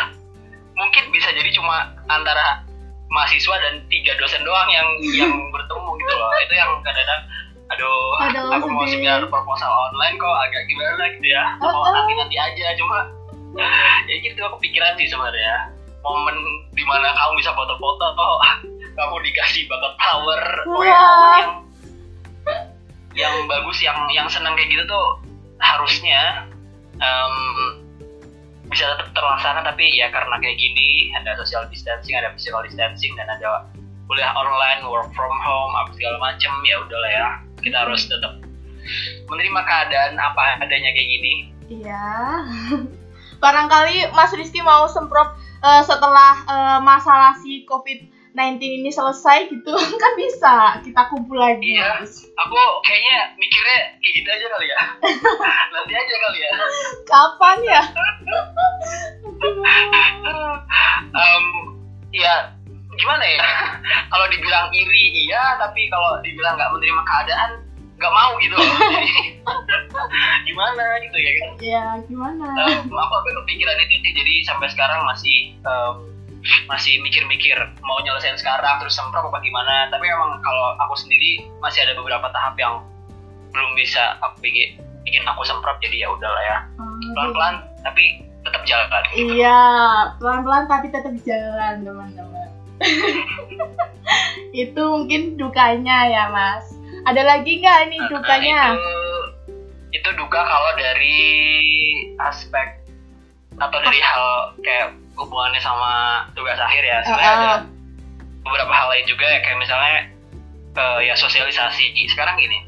Mungkin 0.77 1.09
bisa 1.09 1.33
jadi 1.33 1.49
cuma 1.57 1.89
antara 2.05 2.61
mahasiswa 3.09 3.55
dan 3.57 3.81
tiga 3.89 4.13
dosen 4.21 4.45
doang 4.45 4.69
yang 4.69 4.87
yang 5.15 5.33
bertemu 5.53 5.89
gitu 6.05 6.13
loh. 6.13 6.29
Itu 6.45 6.53
yang 6.53 6.71
kadang-kadang 6.85 7.21
aduh, 7.67 7.99
Aduh, 8.31 8.47
aku 8.55 8.67
mau 8.71 8.87
sedih. 8.87 9.03
seminar 9.03 9.27
proposal 9.27 9.67
online 9.67 10.15
kok 10.15 10.37
agak 10.47 10.63
gimana 10.71 11.03
gitu 11.19 11.27
ya. 11.27 11.43
Oh, 11.59 11.67
mau 11.67 11.83
oh. 11.83 11.91
nanti 11.91 12.13
nanti 12.15 12.35
aja. 12.39 12.77
Cuma 12.79 13.09
ya 13.55 14.15
gitu 14.23 14.39
aku 14.43 14.57
pikiran 14.59 14.97
sih 14.99 15.07
sebenarnya. 15.07 15.71
Momen 16.03 16.37
di 16.71 16.83
mana 16.87 17.11
kamu 17.11 17.43
bisa 17.43 17.51
foto-foto 17.51 18.05
oh, 18.15 18.39
kamu 18.95 19.15
dikasih 19.27 19.67
bakat 19.67 19.93
power 19.99 20.41
oh 20.71 20.83
ya 20.85 21.03
yang 21.41 21.51
yang 23.17 23.35
bagus 23.49 23.81
yang 23.83 23.97
yang 24.13 24.29
senang 24.29 24.55
kayak 24.55 24.71
gitu 24.71 24.83
tuh 24.87 25.07
harusnya 25.59 26.47
em, 27.01 27.35
bisa 28.71 28.87
tetap 28.93 29.09
terlaksana. 29.11 29.65
Tapi 29.65 29.89
ya 29.97 30.07
karena 30.13 30.37
kayak 30.39 30.57
gini 30.57 31.11
ada 31.17 31.35
social 31.41 31.65
distancing 31.67 32.15
ada 32.15 32.31
physical 32.37 32.61
distancing 32.63 33.11
dan 33.17 33.27
ada 33.27 33.67
kuliah 34.07 34.31
online 34.37 34.87
work 34.87 35.11
from 35.11 35.33
home 35.43 35.73
apa 35.75 35.91
segala 35.97 36.17
macem 36.21 36.51
ya 36.63 36.75
udahlah 36.81 37.11
ya. 37.11 37.27
Kita 37.59 37.83
harus 37.83 38.07
tetap 38.07 38.39
menerima 39.27 39.61
keadaan 39.67 40.15
apa 40.15 40.63
adanya 40.63 40.93
kayak 40.95 41.09
gini. 41.09 41.33
Iya. 41.67 42.07
Barangkali 43.37 44.09
Mas 44.13 44.33
Rizky 44.33 44.61
mau 44.61 44.89
semprot 44.89 45.33
eh, 45.63 45.81
setelah 45.85 46.33
eh, 46.47 46.79
masalah 46.81 47.37
si 47.41 47.63
COVID-19 47.69 48.61
ini 48.61 48.89
selesai 48.89 49.49
gitu 49.49 49.73
kan 50.01 50.11
bisa 50.17 50.55
kita 50.81 51.01
kumpul 51.09 51.37
lagi. 51.37 51.77
Iya. 51.77 52.01
Aku 52.37 52.59
kayaknya 52.85 53.37
mikirnya 53.37 53.79
kayak 54.01 54.13
gitu 54.17 54.29
aja 54.29 54.45
kali 54.53 54.67
ya 54.69 54.81
nanti 55.73 55.93
aja 55.93 56.15
kali 56.21 56.39
ya 56.39 56.51
Kapan 57.07 57.57
ya? 57.65 57.81
Em, 61.17 61.45
ya 62.13 62.35
gimana 62.97 63.21
ya 63.21 63.45
kalau 64.09 64.25
dibilang 64.33 64.73
iri 64.73 65.29
iya 65.29 65.53
tapi 65.61 65.85
kalau 65.93 66.17
dibilang 66.25 66.57
nggak 66.57 66.71
menerima 66.73 67.01
keadaan 67.05 67.51
nggak 67.97 68.13
mau 68.13 68.31
gitu. 68.37 68.55
Jadi, 68.61 69.13
gimana 70.45 70.83
gitu 71.01 71.17
ya 71.17 71.31
kan? 71.33 71.49
Ya 71.57 71.85
gimana? 72.05 72.45
Em, 72.69 72.85
aku 72.85 73.13
agak 73.17 73.33
kepikiran 73.43 73.77
itu 73.89 73.95
sih. 74.05 74.11
Jadi 74.13 74.33
sampai 74.45 74.67
sekarang 74.69 75.01
masih 75.09 75.57
em, 75.65 75.93
masih 76.69 77.01
mikir-mikir 77.01 77.57
mau 77.83 77.97
nyelesain 78.05 78.37
sekarang 78.37 78.79
terus 78.79 78.93
semprot 78.93 79.25
apa 79.25 79.41
gimana. 79.41 79.89
Tapi 79.89 80.05
emang 80.05 80.37
kalau 80.45 80.77
aku 80.87 80.93
sendiri 81.01 81.49
masih 81.59 81.83
ada 81.83 81.97
beberapa 81.97 82.29
tahap 82.29 82.55
yang 82.61 82.85
belum 83.51 83.73
bisa 83.73 84.21
aku 84.21 84.45
bikin 84.45 84.77
bikin 85.03 85.25
aku 85.25 85.41
semprot. 85.43 85.81
Jadi 85.81 86.05
ya 86.05 86.13
udahlah 86.13 86.43
ya. 86.45 86.57
Hmm, 86.77 87.13
pelan-pelan 87.17 87.55
tapi 87.81 88.21
tetap 88.45 88.63
jalan. 88.63 89.03
Iya, 89.17 89.61
pelan-pelan 90.21 90.63
tapi 90.69 90.87
tetap 90.93 91.13
jalan 91.25 91.83
teman-teman. 91.83 92.49
Itu 94.53 94.81
mungkin 94.85 95.35
dukanya 95.35 96.07
ya 96.07 96.23
Mas. 96.31 96.76
Ada 97.07 97.21
lagi 97.23 97.51
nggak 97.57 97.77
ini 97.87 97.97
Nah, 97.97 98.09
dukanya? 98.11 98.59
itu 98.67 98.91
itu 99.89 100.09
duka 100.13 100.37
kalau 100.37 100.71
dari 100.75 101.17
aspek 102.19 102.83
atau 103.57 103.79
dari 103.79 103.97
hal 103.97 104.25
kayak 104.59 104.87
hubungannya 105.15 105.57
sama 105.57 105.91
tugas 106.31 106.59
akhir 106.59 106.83
ya 106.83 106.99
sebenarnya 107.01 107.31
Uh-uh. 107.31 107.39
ada 107.39 107.65
beberapa 108.43 108.69
hal 108.69 108.87
lain 108.91 109.05
juga 109.07 109.25
ya 109.25 109.39
kayak 109.39 109.57
misalnya 109.57 109.95
eh, 110.75 110.99
ya 111.03 111.15
sosialisasi 111.15 111.89
sekarang 112.07 112.37
gini 112.37 112.67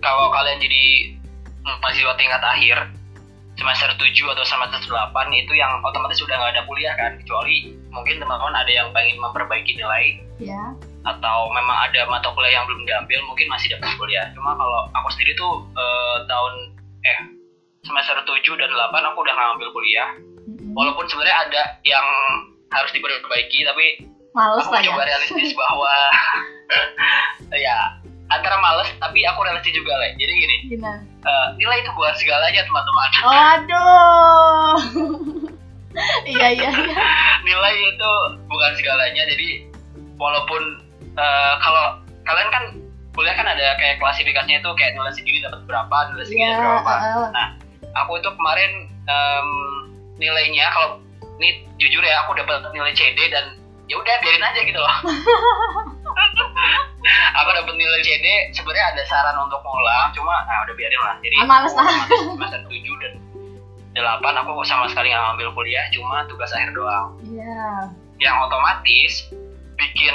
kalau 0.00 0.32
kalian 0.32 0.58
jadi 0.58 1.14
mahasiswa 1.62 2.16
tingkat 2.16 2.42
akhir 2.42 2.78
semester 3.54 3.92
7 3.94 4.10
atau 4.34 4.42
semester 4.42 4.80
8 4.82 5.12
itu 5.30 5.52
yang 5.54 5.70
otomatis 5.84 6.18
sudah 6.18 6.34
nggak 6.34 6.56
ada 6.56 6.62
kuliah 6.64 6.96
kan 6.96 7.14
kecuali 7.20 7.70
mungkin 7.92 8.18
teman-teman 8.18 8.56
ada 8.56 8.72
yang 8.72 8.88
pengen 8.90 9.20
memperbaiki 9.20 9.76
nilai 9.76 10.18
Ya. 10.42 10.74
Atau 11.02 11.50
memang 11.50 11.78
ada 11.90 12.06
mata 12.06 12.30
kuliah 12.30 12.56
yang 12.56 12.66
belum 12.66 12.86
diambil 12.86 13.18
mungkin 13.26 13.46
masih 13.50 13.74
dapat 13.74 13.90
kuliah 13.96 14.30
cuma 14.34 14.54
kalau 14.54 14.86
aku 14.94 15.08
sendiri 15.12 15.34
tuh 15.34 15.66
eh, 15.74 16.16
tahun 16.26 16.52
eh 17.02 17.18
semester 17.82 18.14
7 18.22 18.30
dan 18.54 18.70
8 18.70 19.08
aku 19.10 19.18
udah 19.20 19.34
nggak 19.34 19.48
ambil 19.58 19.68
kuliah 19.74 20.08
walaupun 20.72 21.04
sebenarnya 21.10 21.38
ada 21.50 21.62
yang 21.82 22.06
harus 22.70 22.90
diperbaiki 22.94 23.66
tapi 23.66 23.86
Males 24.32 24.64
aku 24.64 24.72
lah 24.72 24.80
ya. 24.80 24.88
mencoba 24.88 25.02
realistis 25.04 25.52
bahwa 25.60 25.92
ya 27.66 27.76
antara 28.32 28.56
males 28.58 28.88
tapi 28.96 29.20
aku 29.28 29.44
realistis 29.44 29.74
juga 29.76 29.92
lah 29.92 30.08
jadi 30.16 30.32
gini 30.32 30.56
Gimana? 30.72 31.02
eh, 31.04 31.46
nilai 31.58 31.82
itu 31.82 31.90
bukan 31.92 32.14
segalanya 32.16 32.62
teman-teman 32.64 33.08
Oh, 33.22 33.34
aduh. 33.34 34.74
iya 36.32 36.48
iya 36.56 36.70
iya. 36.72 36.96
nilai 37.44 37.74
itu 37.92 38.10
bukan 38.48 38.72
segalanya 38.78 39.22
jadi 39.28 39.68
walaupun 40.16 40.80
eh, 41.16 41.54
kalau 41.60 41.84
kalian 42.22 42.48
kan 42.52 42.64
kuliah 43.12 43.36
kan 43.36 43.44
ada 43.44 43.76
kayak 43.76 44.00
klasifikasinya 44.00 44.64
itu 44.64 44.70
kayak 44.76 44.96
nilai 44.96 45.12
segini 45.12 45.38
dapat 45.44 45.60
berapa 45.68 45.96
nilai 46.12 46.24
segini 46.24 46.48
dapat 46.48 46.64
berapa. 46.64 46.92
uh, 46.96 47.28
nah 47.28 47.46
aku 47.92 48.16
itu 48.16 48.30
kemarin 48.32 48.72
em, 49.04 49.48
nilainya 50.16 50.66
kalau 50.72 50.96
ini 51.36 51.68
jujur 51.76 52.00
ya 52.00 52.24
aku 52.24 52.32
dapat 52.40 52.64
nilai 52.72 52.96
CD 52.96 53.28
dan 53.28 53.60
ya 53.90 54.00
udah 54.00 54.14
biarin 54.24 54.44
aja 54.44 54.60
gitu 54.64 54.80
loh. 54.80 54.94
Aku 57.42 57.50
dapat 57.50 57.74
nilai 57.74 58.00
CD 58.06 58.54
sebenarnya 58.54 58.94
ada 58.94 59.02
saran 59.10 59.36
untuk 59.42 59.58
ngulang 59.66 60.14
cuma 60.14 60.46
nah 60.46 60.62
udah 60.62 60.74
biarin 60.78 61.02
lah. 61.02 61.18
Jadi 61.18 61.34
males 61.44 61.74
lah. 61.74 61.90
semester 62.08 62.62
7 62.70 63.02
dan 63.02 63.12
8 63.98 64.22
aku 64.22 64.62
sama 64.64 64.86
sekali 64.86 65.10
nggak 65.10 65.20
ngambil 65.34 65.48
kuliah 65.52 65.82
cuma 65.90 66.24
tugas 66.30 66.54
akhir 66.54 66.72
doang. 66.72 67.18
Iya. 67.26 67.90
yang 68.22 68.38
otomatis 68.38 69.34
bikin 69.74 70.14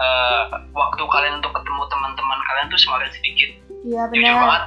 eh, 0.00 0.42
waktu 0.72 1.02
kalian 1.04 1.38
untuk 1.38 1.52
ketemu 1.52 1.82
teman-teman 1.86 2.38
kalian 2.42 2.66
tuh 2.68 2.80
semakin 2.80 3.10
sedikit 3.12 3.50
Iya 3.80 4.02
jujur 4.08 4.24
benar. 4.24 4.40
banget 4.44 4.64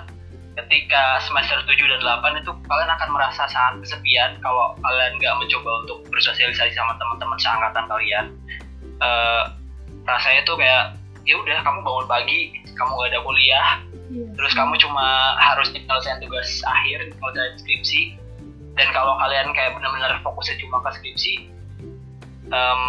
ketika 0.54 1.18
semester 1.26 1.58
7 1.66 1.74
dan 1.74 2.02
8 2.22 2.38
itu 2.38 2.52
kalian 2.70 2.92
akan 2.94 3.10
merasa 3.10 3.50
sangat 3.50 3.82
kesepian 3.82 4.38
kalau 4.40 4.78
kalian 4.80 5.18
nggak 5.18 5.34
mencoba 5.36 5.72
untuk 5.82 5.98
bersosialisasi 6.14 6.74
sama 6.74 6.94
teman-teman 6.96 7.38
seangkatan 7.38 7.86
kalian 7.88 8.26
Eh, 8.96 9.44
rasanya 10.06 10.42
tuh 10.44 10.56
kayak 10.56 10.96
ya 11.24 11.36
udah 11.36 11.60
kamu 11.60 11.80
bangun 11.82 12.08
pagi 12.08 12.40
kamu 12.72 12.92
nggak 12.94 13.10
ada 13.12 13.20
kuliah 13.22 13.68
Iya. 14.08 14.30
terus 14.38 14.54
kamu 14.54 14.78
cuma 14.78 15.06
harus 15.42 15.74
menyelesaikan 15.74 16.22
tugas 16.22 16.62
akhir 16.64 17.10
menyelesaikan 17.18 17.58
skripsi 17.58 18.02
dan 18.76 18.88
kalau 18.94 19.18
kalian 19.18 19.50
kayak 19.52 19.74
benar-benar 19.74 20.22
fokusnya 20.22 20.56
cuma 20.62 20.78
ke 20.86 20.90
skripsi 20.94 21.34
em, 22.48 22.82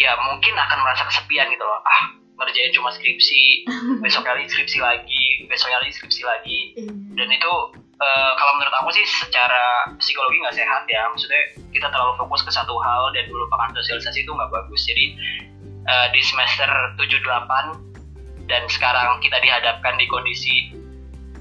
ya 0.00 0.16
mungkin 0.24 0.56
akan 0.56 0.78
merasa 0.80 1.04
kesepian 1.04 1.52
gitu 1.52 1.60
loh. 1.60 1.80
Ah 1.84 2.16
ngerjain 2.40 2.72
cuma 2.72 2.88
skripsi 2.88 3.68
besok 4.04 4.24
kali 4.24 4.48
skripsi 4.48 4.80
lagi 4.80 5.44
besoknya 5.44 5.84
lagi 5.84 5.92
skripsi 5.92 6.22
lagi. 6.24 6.58
Iya. 6.80 6.92
dan 7.20 7.28
itu 7.28 7.52
eh, 8.00 8.32
kalau 8.40 8.52
menurut 8.56 8.74
aku 8.80 8.88
sih 8.96 9.04
secara 9.04 9.92
psikologi 10.00 10.40
nggak 10.40 10.56
sehat 10.56 10.88
ya. 10.88 11.04
Maksudnya 11.12 11.42
kita 11.68 11.92
terlalu 11.92 12.16
fokus 12.16 12.40
ke 12.40 12.48
satu 12.48 12.80
hal 12.80 13.12
dan 13.12 13.28
melupakan 13.28 13.76
sosialisasi 13.76 14.24
itu 14.24 14.32
nggak 14.32 14.48
bagus. 14.48 14.80
Jadi 14.88 15.04
eh, 15.84 16.06
di 16.16 16.20
semester 16.24 16.70
7-8 16.96 18.48
dan 18.48 18.64
sekarang 18.72 19.20
kita 19.20 19.36
dihadapkan 19.44 20.00
di 20.00 20.08
kondisi 20.08 20.72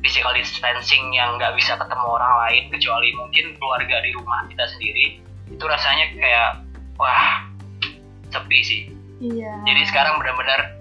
physical 0.03 0.31
distancing 0.35 1.11
yang 1.11 1.35
nggak 1.35 1.55
bisa 1.55 1.75
ketemu 1.75 2.05
orang 2.07 2.33
lain 2.47 2.63
kecuali 2.71 3.09
mungkin 3.15 3.55
keluarga 3.59 3.99
di 3.99 4.15
rumah 4.15 4.47
kita 4.47 4.63
sendiri 4.71 5.19
itu 5.49 5.65
rasanya 5.65 6.05
kayak 6.15 6.49
wah 6.95 7.48
sepi 8.29 8.59
sih. 8.61 8.81
Iya. 9.19 9.51
jadi 9.67 9.83
sekarang 9.83 10.15
benar-benar 10.15 10.79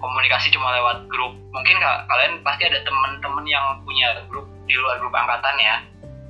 komunikasi 0.00 0.48
cuma 0.48 0.72
lewat 0.72 1.04
grup. 1.04 1.36
Mungkin 1.52 1.76
ka- 1.76 2.08
kalian 2.08 2.40
pasti 2.40 2.64
ada 2.64 2.80
teman-teman 2.80 3.44
yang 3.44 3.84
punya 3.84 4.24
grup 4.28 4.48
di 4.64 4.72
luar 4.72 4.96
grup 4.98 5.12
angkatan 5.12 5.56
ya. 5.60 5.76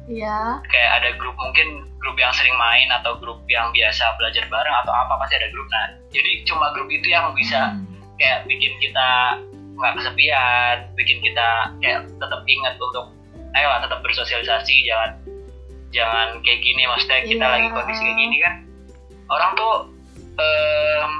Iya. 0.04 0.60
kayak 0.68 0.90
ada 1.00 1.08
grup 1.16 1.32
mungkin 1.40 1.88
grup 1.96 2.20
yang 2.20 2.28
sering 2.36 2.52
main 2.60 2.92
atau 2.92 3.16
grup 3.16 3.40
yang 3.48 3.72
biasa 3.72 4.04
belajar 4.20 4.44
bareng 4.52 4.76
atau 4.84 4.92
apa 4.92 5.16
pasti 5.16 5.40
ada 5.40 5.48
grup. 5.48 5.64
Nah 5.70 5.84
jadi 6.10 6.44
cuma 6.44 6.74
grup 6.76 6.92
itu 6.92 7.08
yang 7.08 7.32
bisa 7.32 7.72
kayak 8.20 8.44
bikin 8.44 8.74
kita 8.78 9.40
nggak 9.74 9.92
kesepian 9.96 10.76
bikin 10.92 11.18
kita 11.24 11.48
kayak 11.80 12.04
tetap 12.20 12.40
ingat 12.44 12.74
untuk 12.76 13.16
ayolah 13.56 13.80
tetap 13.80 14.04
bersosialisasi 14.04 14.84
jangan 14.84 15.10
jangan 15.88 16.28
kayak 16.44 16.60
gini. 16.60 16.84
Maksudnya 16.84 17.24
kita 17.24 17.40
Iya. 17.40 17.52
lagi 17.56 17.68
kondisi 17.72 18.02
kayak 18.04 18.18
gini 18.18 18.36
kan. 18.44 18.54
Orang 19.32 19.50
tuh 19.56 19.93
em, 20.38 21.12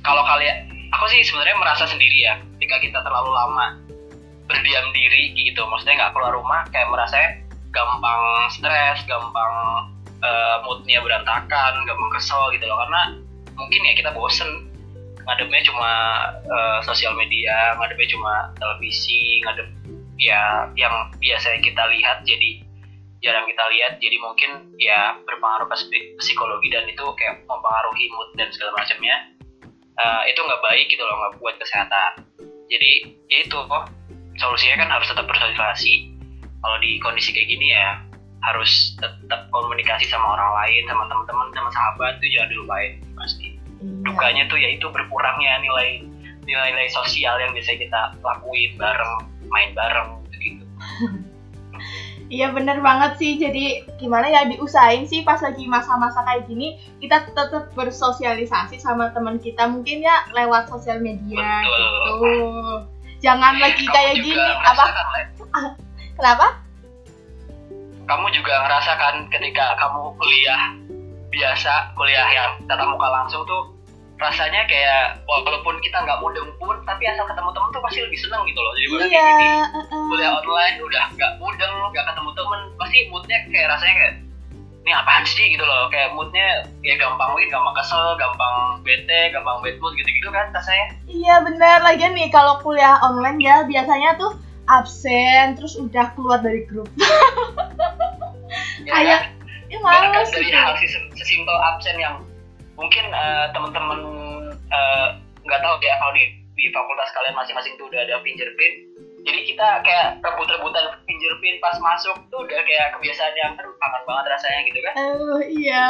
kalau 0.00 0.22
kalian 0.24 0.70
aku 0.90 1.04
sih 1.10 1.22
sebenarnya 1.22 1.56
merasa 1.58 1.84
sendiri 1.86 2.18
ya 2.26 2.38
ketika 2.56 2.76
kita 2.82 2.98
terlalu 3.02 3.30
lama 3.32 3.66
berdiam 4.50 4.86
diri 4.90 5.32
gitu. 5.38 5.62
Maksudnya 5.66 6.06
nggak 6.06 6.12
keluar 6.14 6.34
rumah 6.34 6.66
kayak 6.74 6.90
merasa 6.90 7.16
gampang 7.70 8.50
stres 8.50 8.98
gampang 9.06 9.54
uh, 10.20 10.56
moodnya 10.66 10.98
berantakan 11.00 11.72
gampang 11.86 12.10
kesel 12.18 12.50
gitu 12.54 12.66
loh. 12.66 12.78
Karena 12.86 13.16
mungkin 13.54 13.80
ya 13.86 13.94
kita 13.94 14.10
bosen. 14.14 14.66
Ngadepnya 15.20 15.62
cuma 15.68 15.92
uh, 16.48 16.78
sosial 16.82 17.14
media 17.14 17.76
ngadepnya 17.78 18.08
cuma 18.18 18.50
televisi 18.58 19.38
ngadep 19.46 19.68
ya 20.20 20.66
yang 20.74 21.12
biasanya 21.22 21.60
kita 21.62 21.82
lihat 21.86 22.24
jadi 22.26 22.64
jarang 23.20 23.46
kita 23.48 23.64
lihat. 23.72 23.92
Jadi 24.00 24.16
mungkin 24.20 24.50
ya 24.80 25.16
berpengaruh 25.24 25.68
ke 25.68 25.76
psikologi 26.20 26.68
dan 26.72 26.88
itu 26.88 27.04
kayak 27.16 27.44
mempengaruhi 27.46 28.06
mood 28.12 28.28
dan 28.36 28.48
segala 28.52 28.76
macamnya. 28.76 29.16
Uh, 30.00 30.24
itu 30.24 30.40
nggak 30.40 30.62
baik 30.64 30.86
gitu 30.88 31.02
loh 31.04 31.16
nggak 31.16 31.34
buat 31.40 31.54
kesehatan. 31.60 32.24
Jadi 32.68 32.90
ya 33.28 33.38
itu 33.44 33.56
kok. 33.56 33.84
Solusinya 34.40 34.80
kan 34.80 34.88
harus 34.88 35.08
tetap 35.12 35.28
bersosialisasi. 35.28 36.16
Kalau 36.60 36.76
di 36.80 36.96
kondisi 37.00 37.36
kayak 37.36 37.48
gini 37.52 37.76
ya 37.76 38.00
harus 38.40 38.96
tetap 38.96 39.52
komunikasi 39.52 40.08
sama 40.08 40.32
orang 40.32 40.50
lain 40.64 40.82
sama 40.88 41.04
teman-teman 41.12 41.48
sama 41.52 41.70
sahabat 41.76 42.16
itu 42.24 42.40
jangan 42.40 42.48
dilupain 42.48 42.92
pasti. 43.12 43.60
Iya. 43.80 44.12
dukanya 44.12 44.44
tuh 44.52 44.60
yaitu 44.60 44.86
berkurangnya 44.92 45.56
nilai 45.64 46.04
nilai-nilai 46.44 46.88
sosial 46.92 47.40
yang 47.40 47.56
biasa 47.56 47.80
kita 47.80 48.12
lakuin 48.20 48.76
bareng 48.76 49.14
main 49.48 49.70
bareng 49.72 50.08
gitu 50.36 50.64
Iya 52.30 52.54
bener 52.54 52.78
banget 52.78 53.18
sih, 53.18 53.42
jadi 53.42 53.82
gimana 53.98 54.30
ya 54.30 54.46
diusahain 54.46 55.02
sih 55.02 55.26
pas 55.26 55.42
lagi 55.42 55.66
masa-masa 55.66 56.22
kayak 56.22 56.46
gini 56.46 56.78
kita 57.02 57.26
tetap 57.26 57.74
bersosialisasi 57.74 58.78
sama 58.78 59.10
teman 59.10 59.42
kita 59.42 59.66
mungkin 59.66 59.98
ya 59.98 60.30
lewat 60.30 60.70
sosial 60.70 61.02
media 61.02 61.42
Betul. 61.42 61.82
gitu. 61.82 62.22
Jangan 63.20 63.58
lagi 63.58 63.82
Kamu 63.82 63.94
kayak 63.98 64.14
gini 64.22 64.46
apa? 64.62 64.84
Kenapa? 66.22 66.46
Kamu 68.06 68.26
juga 68.30 68.54
ngerasakan 68.62 69.26
ketika 69.34 69.74
kamu 69.82 70.14
kuliah 70.14 70.62
biasa, 71.34 71.98
kuliah 71.98 72.30
yang 72.30 72.62
tatap 72.70 72.94
muka 72.94 73.10
langsung 73.10 73.42
tuh 73.42 73.74
rasanya 74.20 74.68
kayak 74.68 75.18
walaupun 75.24 75.80
kita 75.80 75.96
nggak 76.04 76.20
mudeng 76.20 76.52
pun 76.60 76.76
tapi 76.84 77.08
asal 77.08 77.24
ketemu 77.24 77.50
temen 77.56 77.68
tuh 77.72 77.80
pasti 77.80 78.00
lebih 78.04 78.20
seneng 78.20 78.44
gitu 78.44 78.60
loh 78.60 78.72
jadi 78.76 78.84
iya, 78.84 79.00
kayak 79.08 79.24
gini 79.32 79.48
uh, 79.48 79.99
kuliah 80.10 80.42
online 80.42 80.76
udah 80.82 81.04
nggak 81.14 81.32
mudeng 81.38 81.74
nggak 81.94 82.04
ketemu 82.10 82.30
temen 82.34 82.60
pasti 82.74 82.98
moodnya 83.14 83.38
kayak 83.46 83.68
rasanya 83.70 83.94
kayak 83.94 84.14
ini 84.80 84.96
apaan 84.96 85.28
sih? 85.28 85.46
gitu 85.54 85.62
loh. 85.62 85.92
Kayak 85.92 86.16
moodnya 86.18 86.66
ya 86.82 86.98
gampang 86.98 87.30
mungkin 87.30 87.52
gampang 87.52 87.74
kesel 87.78 88.18
gampang 88.18 88.82
bete 88.82 89.30
gampang 89.30 89.62
bad 89.62 89.76
mood 89.78 89.94
gitu 89.94 90.10
gitu 90.10 90.28
kan 90.34 90.50
rasanya. 90.50 90.86
Iya 91.06 91.34
bener. 91.46 91.78
Lagi 91.84 92.10
nih 92.10 92.28
kalau 92.34 92.58
kuliah 92.58 92.98
online 93.04 93.38
ya 93.38 93.62
biasanya 93.68 94.18
tuh 94.18 94.34
absen 94.66 95.54
terus 95.54 95.78
udah 95.78 96.10
keluar 96.18 96.42
dari 96.42 96.66
grup. 96.66 96.90
Ya, 98.82 98.96
kayak 98.96 99.20
kan? 99.22 99.22
ya 99.70 99.78
males 99.78 100.32
dari 100.34 100.50
hal 100.50 100.74
sesimpel 101.14 101.54
absen 101.54 101.94
yang 102.02 102.26
mungkin 102.74 103.06
uh, 103.14 103.46
teman-teman 103.54 104.00
eh, 104.50 105.08
nggak 105.46 105.60
uh, 105.60 105.62
tahu 105.62 105.74
ya 105.84 105.94
kalau 106.02 106.10
di 106.16 106.34
di 106.58 106.66
fakultas 106.74 107.12
kalian 107.14 107.38
masing-masing 107.38 107.78
tuh 107.78 107.86
udah 107.92 108.02
ada 108.02 108.18
fingerprint 108.26 108.90
jadi 109.20 109.40
kita 109.44 109.68
kayak 109.84 110.06
rebut-rebutan 110.24 110.96
fingerprint 111.04 111.60
pas 111.60 111.76
masuk 111.76 112.16
tuh 112.32 112.40
udah 112.44 112.62
kayak 112.64 112.96
kebiasaan 112.96 113.34
yang 113.36 113.52
aduh 113.60 113.74
kangen 113.76 114.02
banget 114.08 114.24
rasanya 114.32 114.60
gitu 114.64 114.78
kan. 114.80 114.94
Uh, 114.96 115.40
iya. 115.44 115.88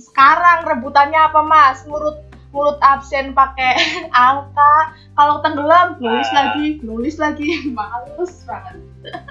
Sekarang 0.00 0.58
rebutannya 0.64 1.20
apa 1.20 1.40
mas? 1.44 1.84
Ngurut 1.84 2.16
mulut 2.54 2.80
absen 2.80 3.36
pakai 3.36 3.76
angka 4.16 4.96
kalau 5.18 5.44
tenggelam 5.44 6.00
nulis 6.00 6.28
uh, 6.32 6.34
lagi 6.34 6.66
nulis 6.80 7.16
lagi. 7.20 7.48
Males 7.76 8.34
banget. 8.48 8.76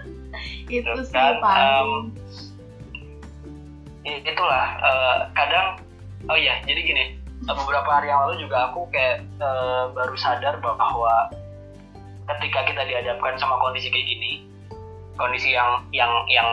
Itu 0.70 0.94
sih 1.02 1.16
kan, 1.16 1.42
paling. 1.42 1.66
um, 1.66 1.92
itulah 4.06 4.78
uh, 4.86 5.18
kadang 5.34 5.82
oh 6.30 6.38
iya 6.38 6.62
jadi 6.62 6.78
gini 6.86 7.06
beberapa 7.50 7.90
hari 7.90 8.14
yang 8.14 8.22
lalu 8.26 8.46
juga 8.46 8.70
aku 8.70 8.86
kayak 8.94 9.26
uh, 9.42 9.90
baru 9.98 10.14
sadar 10.14 10.62
bahwa 10.62 11.34
ketika 12.26 12.60
kita 12.66 12.82
dihadapkan 12.86 13.38
sama 13.38 13.58
kondisi 13.62 13.94
kayak 13.94 14.08
gini 14.10 14.46
kondisi 15.16 15.56
yang 15.56 15.84
yang 15.96 16.12
yang 16.28 16.48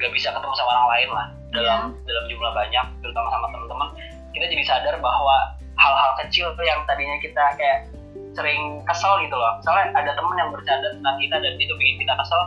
gak 0.00 0.12
bisa 0.12 0.32
ketemu 0.32 0.54
sama 0.56 0.70
orang 0.72 0.88
lain 0.96 1.08
lah 1.12 1.26
dalam 1.52 1.80
yeah. 1.92 2.06
dalam 2.08 2.24
jumlah 2.28 2.52
banyak 2.52 2.86
terutama 3.04 3.28
sama 3.32 3.46
teman-teman 3.52 3.88
kita 4.32 4.44
jadi 4.52 4.64
sadar 4.64 4.94
bahwa 5.00 5.36
hal-hal 5.76 6.10
kecil 6.24 6.52
yang 6.64 6.80
tadinya 6.88 7.16
kita 7.20 7.44
kayak 7.60 7.88
sering 8.32 8.80
kesel 8.84 9.20
gitu 9.24 9.36
loh 9.36 9.60
misalnya 9.60 9.92
ada 9.96 10.10
teman 10.16 10.36
yang 10.36 10.50
bercanda 10.52 10.88
tentang 10.92 11.16
kita 11.20 11.36
dan 11.40 11.52
itu 11.60 11.72
bikin 11.76 11.96
kita 12.04 12.12
kesel 12.16 12.40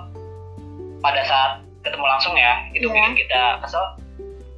pada 1.00 1.22
saat 1.26 1.52
ketemu 1.86 2.06
langsung 2.06 2.36
ya 2.38 2.54
itu 2.74 2.86
yeah. 2.90 2.96
bikin 2.96 3.14
kita 3.26 3.42
kesel 3.62 3.86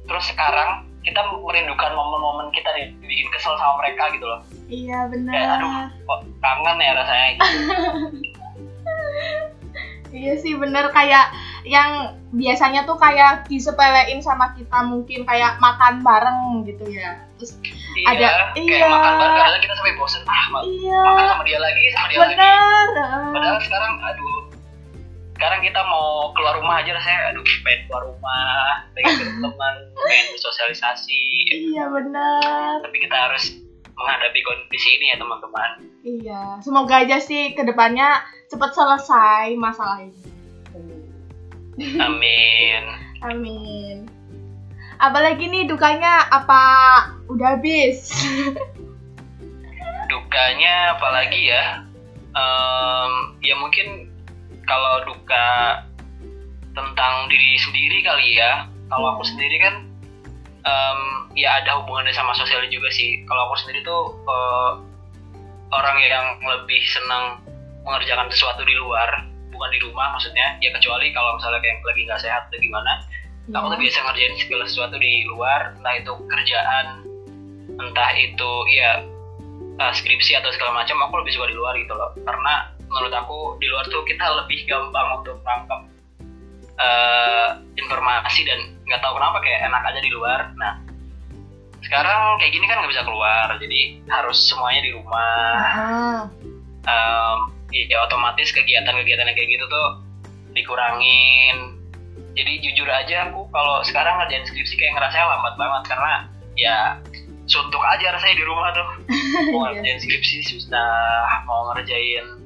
terus 0.08 0.24
sekarang 0.32 0.91
kita 1.02 1.20
merindukan 1.42 1.92
momen-momen 1.92 2.54
kita 2.54 2.70
dibikin 2.78 3.28
kesel 3.34 3.58
sama 3.58 3.82
mereka 3.82 4.10
gitu 4.14 4.26
loh 4.26 4.40
iya 4.70 5.06
benar 5.10 5.32
kayak 5.34 5.48
aduh 5.58 5.72
kok 6.06 6.20
kangen 6.38 6.78
ya 6.78 6.92
rasanya 6.94 7.26
gitu. 7.34 7.46
iya 10.22 10.32
sih 10.38 10.54
bener 10.54 10.92
kayak 10.92 11.32
yang 11.64 12.20
biasanya 12.34 12.84
tuh 12.84 12.98
kayak 13.00 13.48
disepelein 13.48 14.20
sama 14.20 14.52
kita 14.54 14.84
mungkin 14.84 15.24
kayak 15.24 15.56
makan 15.58 16.04
bareng 16.04 16.66
gitu 16.68 16.84
ya 16.90 17.16
terus 17.40 17.56
iya, 17.96 18.06
ada 18.12 18.28
kayak 18.54 18.66
iya 18.66 18.86
makan 18.86 19.12
bareng 19.18 19.36
kadang 19.40 19.62
kita 19.62 19.74
sampai 19.74 19.94
bosen 19.96 20.22
ah 20.28 20.46
iya. 20.68 21.00
makan 21.00 21.24
sama 21.26 21.42
dia 21.48 21.58
lagi 21.58 21.82
sama 21.96 22.06
dia 22.12 22.18
bener. 22.22 22.36
lagi 22.36 23.32
padahal 23.34 23.58
sekarang 23.64 23.92
aduh 24.04 24.41
sekarang 25.42 25.58
kita 25.66 25.82
mau 25.90 26.30
keluar 26.38 26.54
rumah 26.54 26.78
aja 26.78 26.94
rasanya 26.94 27.34
aduh 27.34 27.42
pengen 27.66 27.82
keluar 27.90 28.06
rumah 28.06 28.86
pengen 28.94 29.10
ketemu 29.18 29.42
teman 29.50 29.74
pengen 29.98 30.26
bersosialisasi. 30.38 31.22
Iya 31.50 31.84
benar. 31.90 32.78
Tapi 32.86 32.98
kita 33.02 33.16
harus 33.18 33.58
menghadapi 33.90 34.38
kondisi 34.46 35.02
ini 35.02 35.10
ya 35.10 35.16
teman-teman. 35.18 35.70
Iya 36.06 36.42
semoga 36.62 37.02
aja 37.02 37.18
sih 37.18 37.58
ke 37.58 37.66
depannya 37.66 38.22
cepat 38.54 38.70
selesai 38.70 39.58
masalah 39.58 40.06
ini. 40.06 40.14
Amin. 41.98 42.84
Amin. 43.34 44.06
Apalagi 45.02 45.50
nih 45.50 45.66
dukanya 45.66 46.22
apa 46.30 46.62
udah 47.26 47.58
habis? 47.58 48.14
Dukanya 50.06 50.94
apalagi 50.94 51.50
ya? 51.50 51.82
Um, 52.30 53.34
ya 53.42 53.58
mungkin 53.58 54.11
kalau 54.66 55.04
duka 55.06 55.48
tentang 56.72 57.28
diri 57.28 57.58
sendiri 57.60 57.98
kali 58.04 58.40
ya. 58.40 58.66
Kalau 58.92 59.16
aku 59.16 59.24
sendiri 59.24 59.56
kan 59.60 59.74
um, 60.64 61.00
ya 61.32 61.62
ada 61.62 61.80
hubungannya 61.80 62.12
sama 62.12 62.36
sosial 62.36 62.64
juga 62.68 62.88
sih. 62.92 63.24
Kalau 63.24 63.48
aku 63.48 63.56
sendiri 63.64 63.80
tuh 63.84 64.16
uh, 64.28 64.72
orang 65.72 65.96
yang 66.04 66.26
lebih 66.44 66.82
senang 66.84 67.40
mengerjakan 67.82 68.28
sesuatu 68.30 68.62
di 68.62 68.76
luar 68.76 69.26
bukan 69.52 69.70
di 69.72 69.80
rumah 69.84 70.16
maksudnya. 70.16 70.56
Ya 70.60 70.72
kecuali 70.72 71.12
kalau 71.12 71.36
misalnya 71.40 71.60
kayak 71.60 71.84
lagi 71.84 72.00
nggak 72.08 72.20
sehat 72.20 72.42
atau 72.48 72.58
gimana 72.60 72.92
yeah. 73.48 73.58
aku 73.58 73.74
tuh 73.74 73.78
biasa 73.80 73.98
ngerjain 74.06 74.34
segala 74.40 74.64
sesuatu 74.68 74.96
di 75.00 75.12
luar. 75.28 75.60
Entah 75.80 75.94
itu 75.96 76.12
kerjaan 76.28 76.86
entah 77.72 78.10
itu 78.20 78.52
ya 78.76 79.00
uh, 79.80 79.92
skripsi 79.92 80.36
atau 80.36 80.52
segala 80.52 80.84
macam 80.84 81.00
aku 81.00 81.24
lebih 81.24 81.32
suka 81.36 81.48
di 81.48 81.56
luar 81.56 81.74
gitu 81.80 81.92
loh. 81.96 82.12
Karena 82.24 82.68
menurut 82.92 83.12
aku 83.16 83.56
di 83.56 83.66
luar 83.72 83.88
tuh 83.88 84.04
kita 84.04 84.20
lebih 84.44 84.68
gampang 84.68 85.08
untuk 85.24 85.40
menangkap 85.40 85.80
uh, 86.76 87.48
informasi 87.80 88.44
dan 88.44 88.76
nggak 88.84 89.00
tahu 89.00 89.16
kenapa 89.16 89.40
kayak 89.40 89.64
enak 89.64 89.82
aja 89.88 90.00
di 90.04 90.10
luar. 90.12 90.40
Nah 90.60 90.76
sekarang 91.82 92.38
kayak 92.38 92.52
gini 92.52 92.64
kan 92.68 92.78
nggak 92.84 92.92
bisa 92.92 93.02
keluar 93.08 93.48
jadi 93.56 93.80
harus 94.12 94.38
semuanya 94.44 94.80
di 94.84 94.90
rumah. 94.92 95.56
Um, 96.82 97.38
ya 97.72 97.96
otomatis 98.04 98.52
kegiatan-kegiatan 98.52 99.24
yang 99.24 99.36
kayak 99.36 99.50
gitu 99.56 99.64
tuh 99.64 99.88
dikurangin. 100.52 101.80
Jadi 102.32 102.52
jujur 102.64 102.88
aja 102.88 103.28
aku 103.28 103.48
kalau 103.52 103.80
sekarang 103.84 104.20
ngerjain 104.20 104.44
skripsi 104.44 104.76
kayak 104.76 105.00
ngerasa 105.00 105.16
lambat 105.20 105.54
banget 105.56 105.82
karena 105.88 106.12
ya 106.56 106.76
suntuk 107.48 107.80
aja 107.80 108.12
rasanya 108.12 108.36
di 108.36 108.44
rumah 108.44 108.68
tuh. 108.76 108.88
Mau 109.52 109.68
iya. 109.68 109.80
ngerjain 109.80 110.00
skripsi 110.04 110.36
susah 110.44 111.44
mau 111.48 111.72
ngerjain 111.72 112.41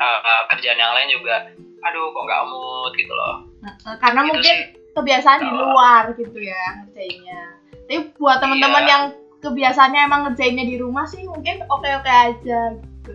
uh, 0.00 0.42
kerjaan 0.52 0.78
yang 0.78 0.92
lain 0.94 1.08
juga 1.12 1.34
aduh 1.86 2.10
kok 2.10 2.24
nggak 2.26 2.42
mood 2.50 2.92
gitu 2.98 3.12
loh. 3.12 3.34
Karena 4.02 4.20
gitu 4.26 4.30
mungkin 4.34 4.54
sih. 4.54 4.92
kebiasaan 4.96 5.40
di 5.42 5.50
luar 5.52 6.02
gitu 6.16 6.38
ya 6.40 6.62
ngerjainnya. 6.82 7.42
Tapi 7.86 7.96
buat 8.18 8.38
teman-teman 8.42 8.82
iya. 8.82 8.90
yang 8.90 9.02
kebiasaannya 9.44 10.00
emang 10.02 10.20
ngerjainnya 10.26 10.64
di 10.66 10.76
rumah 10.80 11.06
sih 11.06 11.22
mungkin 11.22 11.62
oke-oke 11.70 12.10
aja 12.10 12.60
gitu. 12.74 13.12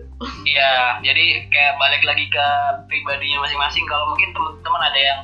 Iya 0.48 1.02
jadi 1.04 1.44
kayak 1.52 1.74
balik 1.76 2.02
lagi 2.06 2.24
ke 2.32 2.46
pribadinya 2.88 3.44
masing-masing. 3.44 3.84
Kalau 3.84 4.08
mungkin 4.14 4.32
teman-teman 4.32 4.82
ada 4.88 5.00
yang 5.00 5.20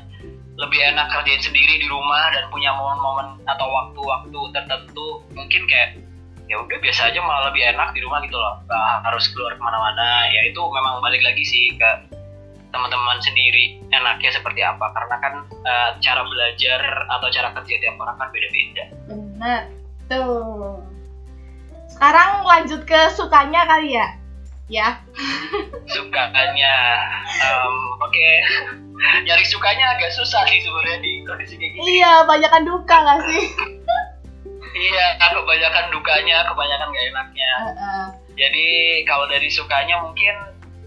lebih 0.58 0.80
enak 0.82 1.06
kerjain 1.14 1.38
sendiri 1.38 1.78
di 1.78 1.86
rumah 1.86 2.34
dan 2.34 2.50
punya 2.50 2.74
momen-momen 2.74 3.38
atau 3.46 3.66
waktu-waktu 3.70 4.40
tertentu 4.50 5.22
mungkin 5.32 5.62
kayak 5.70 6.02
ya 6.48 6.56
udah 6.64 6.78
biasa 6.80 7.12
aja 7.12 7.20
malah 7.20 7.52
lebih 7.52 7.62
enak 7.68 7.92
di 7.92 8.00
rumah 8.00 8.24
gitu 8.24 8.36
loh 8.36 8.60
nggak 8.64 8.88
harus 9.04 9.24
keluar 9.36 9.52
ke 9.54 9.62
mana-mana 9.62 10.32
ya 10.32 10.40
itu 10.48 10.60
memang 10.60 11.04
balik 11.04 11.20
lagi 11.20 11.44
sih 11.44 11.76
ke 11.76 12.18
teman-teman 12.68 13.18
sendiri 13.24 13.80
enaknya 13.92 14.30
seperti 14.32 14.60
apa 14.60 14.92
karena 14.92 15.16
kan 15.20 15.34
uh, 15.64 15.90
cara 16.04 16.22
belajar 16.24 16.80
atau 17.08 17.28
cara 17.32 17.48
kerja 17.56 17.74
tiap 17.80 17.96
orang 17.96 18.16
kan 18.20 18.28
beda-beda. 18.28 18.84
Benar. 19.08 19.62
Tuh. 20.08 20.80
Sekarang 21.88 22.44
lanjut 22.44 22.84
ke 22.84 23.00
sukanya 23.16 23.64
kali 23.64 23.96
ya. 23.96 24.08
Ya. 24.68 25.00
Sukanya, 25.96 26.76
um, 27.40 27.76
oke. 28.04 28.12
Okay. 28.12 28.36
Nyari 29.24 29.44
sukanya 29.48 29.96
agak 29.96 30.12
susah 30.12 30.44
sih 30.44 30.60
sebenarnya 30.60 31.00
di 31.00 31.24
kondisi 31.24 31.56
kayak 31.56 31.72
gini. 31.72 31.96
Iya, 31.96 32.28
banyakan 32.28 32.68
duka 32.68 32.92
gak 32.92 33.24
sih? 33.32 33.44
iya, 34.74 35.06
kebanyakan 35.20 35.84
dukanya, 35.94 36.44
kebanyakan 36.48 36.88
gak 36.92 37.06
enaknya. 37.12 37.52
Uh 37.56 37.70
-uh. 37.72 38.04
Jadi 38.38 38.68
kalau 39.08 39.26
dari 39.26 39.48
sukanya 39.50 39.98
mungkin 40.02 40.34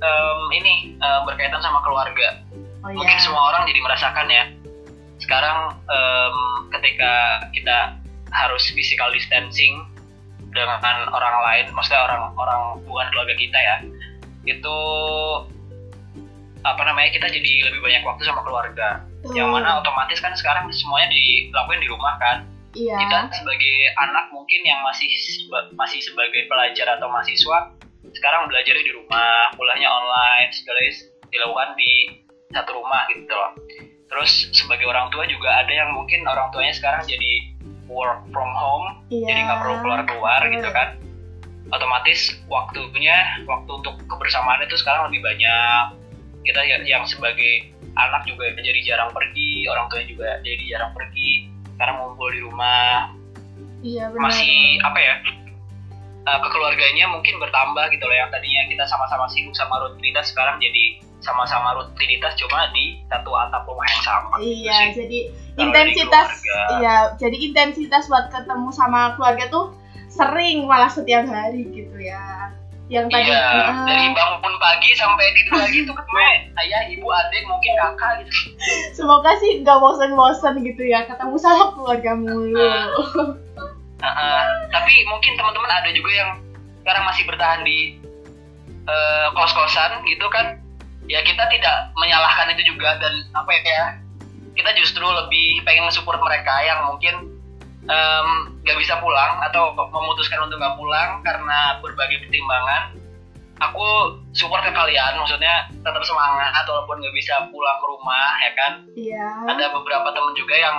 um, 0.02 0.42
ini 0.52 0.98
uh, 1.00 1.24
berkaitan 1.28 1.62
sama 1.62 1.80
keluarga. 1.86 2.42
Oh, 2.82 2.90
iya. 2.90 2.98
Mungkin 2.98 3.18
semua 3.22 3.54
orang 3.54 3.70
jadi 3.70 3.80
merasakan 3.80 4.28
ya. 4.28 4.44
Sekarang 5.22 5.78
um, 5.86 6.38
ketika 6.74 7.46
kita 7.54 7.96
harus 8.34 8.64
physical 8.74 9.12
distancing 9.14 9.86
dengan 10.52 11.08
orang 11.14 11.36
lain, 11.48 11.66
maksudnya 11.72 12.04
orang-orang 12.10 12.84
bukan 12.84 13.08
keluarga 13.14 13.36
kita 13.40 13.60
ya, 13.60 13.76
itu 14.44 14.78
apa 16.62 16.82
namanya 16.86 17.10
kita 17.14 17.26
jadi 17.30 17.72
lebih 17.72 17.82
banyak 17.82 18.04
waktu 18.04 18.24
sama 18.26 18.42
keluarga. 18.44 19.06
Hmm. 19.26 19.36
Yang 19.38 19.50
mana 19.54 19.80
otomatis 19.80 20.20
kan 20.20 20.34
sekarang 20.34 20.68
semuanya 20.74 21.14
dilakuin 21.14 21.82
di 21.82 21.90
rumah 21.90 22.18
kan. 22.18 22.38
Iya. 22.72 22.96
Kita 22.96 23.20
sebagai 23.36 23.76
anak 24.00 24.32
mungkin 24.32 24.62
yang 24.64 24.80
masih 24.84 25.10
masih 25.76 26.00
sebagai 26.00 26.48
pelajar 26.48 26.88
atau 26.96 27.12
mahasiswa 27.12 27.76
sekarang 28.12 28.50
belajarnya 28.50 28.84
di 28.84 28.94
rumah 28.96 29.52
kuliahnya 29.56 29.88
online 29.88 30.50
segala 30.56 30.80
dilakukan 31.32 31.70
di 31.78 31.92
satu 32.52 32.72
rumah 32.76 33.08
gitu 33.12 33.32
loh. 33.32 33.52
Terus 34.12 34.52
sebagai 34.52 34.88
orang 34.88 35.08
tua 35.12 35.24
juga 35.28 35.64
ada 35.64 35.72
yang 35.72 35.96
mungkin 35.96 36.28
orang 36.28 36.52
tuanya 36.52 36.76
sekarang 36.76 37.04
jadi 37.08 37.56
work 37.88 38.24
from 38.32 38.52
home 38.56 39.04
yeah. 39.12 39.28
jadi 39.28 39.40
nggak 39.48 39.60
perlu 39.64 39.76
keluar 39.84 40.02
keluar 40.08 40.42
gitu 40.48 40.70
kan. 40.72 41.00
Otomatis 41.72 42.36
waktunya 42.52 43.16
waktu 43.48 43.72
untuk 43.72 43.96
kebersamaan 44.12 44.60
itu 44.64 44.76
sekarang 44.76 45.08
lebih 45.08 45.24
banyak. 45.24 46.00
Kita 46.42 46.62
yang, 46.66 46.84
yang 46.90 47.04
sebagai 47.06 47.70
anak 47.96 48.26
juga 48.26 48.50
jadi 48.58 48.80
jarang 48.82 49.14
pergi 49.14 49.70
orang 49.70 49.86
tuanya 49.92 50.08
juga 50.10 50.30
jadi 50.42 50.64
jarang 50.74 50.92
pergi 50.98 51.52
sekarang 51.82 51.98
ngumpul 51.98 52.30
di 52.30 52.46
rumah 52.46 53.10
iya, 53.82 54.06
benar. 54.14 54.30
masih 54.30 54.78
apa 54.86 55.00
ya 55.02 55.16
uh, 56.30 56.40
kekeluarganya 56.46 57.10
mungkin 57.10 57.42
bertambah 57.42 57.90
gitu 57.90 58.06
loh 58.06 58.14
yang 58.14 58.30
tadinya 58.30 58.70
kita 58.70 58.86
sama-sama 58.86 59.26
sibuk 59.34 59.58
sama 59.58 59.82
rutinitas 59.82 60.30
sekarang 60.30 60.62
jadi 60.62 61.02
sama-sama 61.26 61.74
rutinitas 61.82 62.38
cuma 62.38 62.70
di 62.70 63.02
satu 63.10 63.34
atap 63.34 63.66
rumah 63.70 63.86
yang 63.86 64.04
sama. 64.06 64.34
Iya, 64.42 64.78
gitu 64.94 65.06
jadi 65.06 65.20
intensitas 65.58 66.30
iya, 66.82 67.14
jadi 67.18 67.38
intensitas 67.38 68.10
buat 68.10 68.34
ketemu 68.34 68.70
sama 68.74 69.14
keluarga 69.14 69.46
tuh 69.50 69.74
sering 70.10 70.66
malah 70.66 70.90
setiap 70.90 71.26
hari 71.30 71.66
gitu 71.70 71.98
ya. 71.98 72.54
Yang 72.92 73.08
tadi 73.08 73.32
iya, 73.32 73.72
uh, 73.72 73.88
dari 73.88 74.12
bangun 74.12 74.56
pagi 74.60 74.92
sampai 75.00 75.32
tidur 75.32 75.64
lagi 75.64 75.80
tuh 75.88 75.96
ketemu 75.96 76.20
ayah, 76.60 76.82
ibu, 76.92 77.08
adik, 77.08 77.44
mungkin 77.48 77.72
kakak 77.80 78.12
gitu. 78.28 78.52
Semoga 79.00 79.32
sih 79.40 79.64
nggak 79.64 79.80
bosen-bosen 79.80 80.60
gitu 80.60 80.84
ya 80.84 81.08
ketemu 81.08 81.40
sama 81.40 81.72
keluarga 81.72 82.12
mulu. 82.20 82.60
Uh. 82.60 83.32
Uh, 84.04 84.44
tapi 84.76 84.94
mungkin 85.08 85.40
teman-teman 85.40 85.72
ada 85.72 85.90
juga 85.96 86.12
yang 86.12 86.30
sekarang 86.84 87.04
masih 87.08 87.24
bertahan 87.32 87.62
di 87.64 87.96
uh, 88.92 89.32
kos-kosan 89.40 90.04
gitu 90.12 90.28
kan. 90.28 90.60
Ya 91.08 91.24
kita 91.24 91.48
tidak 91.48 91.96
menyalahkan 91.96 92.52
itu 92.60 92.76
juga 92.76 93.00
dan 93.00 93.24
apa 93.32 93.52
ya 93.56 93.84
kita 94.52 94.76
justru 94.76 95.04
lebih 95.08 95.64
pengen 95.64 95.88
support 95.96 96.20
mereka 96.20 96.60
yang 96.60 96.92
mungkin 96.92 97.40
nggak 97.86 98.76
um, 98.78 98.82
bisa 98.82 98.98
pulang 99.02 99.42
atau 99.50 99.74
memutuskan 99.74 100.46
untuk 100.46 100.62
nggak 100.62 100.78
pulang 100.78 101.22
karena 101.26 101.82
berbagai 101.82 102.28
pertimbangan. 102.28 102.98
Aku 103.62 104.18
support 104.34 104.66
ke 104.66 104.74
kalian, 104.74 105.22
maksudnya 105.22 105.70
tetap 105.70 106.02
semangat 106.02 106.66
walaupun 106.66 106.98
nggak 106.98 107.14
bisa 107.14 107.46
pulang 107.54 107.78
ke 107.78 107.86
rumah 107.86 108.30
ya 108.42 108.52
kan. 108.58 108.72
Iya. 108.98 109.28
Ada 109.54 109.66
beberapa 109.70 110.10
teman 110.10 110.34
juga 110.34 110.56
yang 110.58 110.78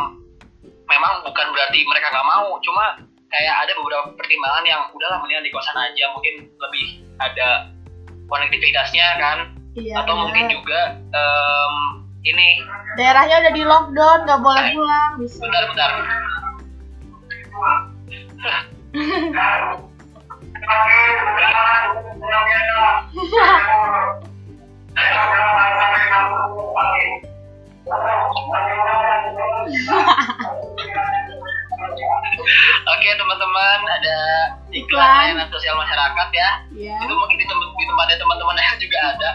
memang 0.91 1.23
bukan 1.23 1.47
berarti 1.55 1.79
mereka 1.87 2.11
nggak 2.11 2.27
mau, 2.27 2.59
cuma 2.59 2.99
kayak 3.33 3.55
ada 3.65 3.73
beberapa 3.81 4.07
pertimbangan 4.19 4.65
yang 4.69 4.83
udahlah 4.93 5.19
mendingan 5.25 5.49
di 5.49 5.53
kosan 5.57 5.79
aja 5.81 6.05
mungkin 6.13 6.53
lebih 6.53 6.87
ada 7.17 7.73
konektivitasnya 8.29 9.07
kan 9.17 9.39
iya, 9.73 10.05
atau 10.05 10.13
iya. 10.13 10.21
mungkin 10.21 10.45
juga 10.53 10.81
um, 11.17 11.75
ini 12.29 12.61
daerahnya 13.01 13.41
udah 13.49 13.53
di 13.57 13.63
lockdown 13.65 14.19
nggak 14.29 14.41
boleh 14.45 14.65
eh, 14.69 14.73
pulang 14.77 15.11
bisa 15.17 15.41
bentar 15.41 15.65
bentar 15.73 15.91
Oke 32.83 33.09
teman-teman 33.15 33.79
ada 33.87 34.19
iklan 34.75 35.03
layanan 35.03 35.47
sosial 35.55 35.79
masyarakat 35.79 36.29
ya. 36.35 36.51
Yeah. 36.75 36.99
Itu 36.99 37.15
mungkin 37.15 37.39
di, 37.39 37.47
tempat 37.47 37.69
di 37.79 37.85
tempatnya 37.87 38.17
teman-teman 38.19 38.59
yang 38.59 38.79
juga 38.85 38.99
ada. 39.15 39.31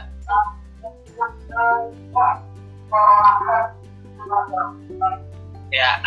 Ya. 5.73 5.91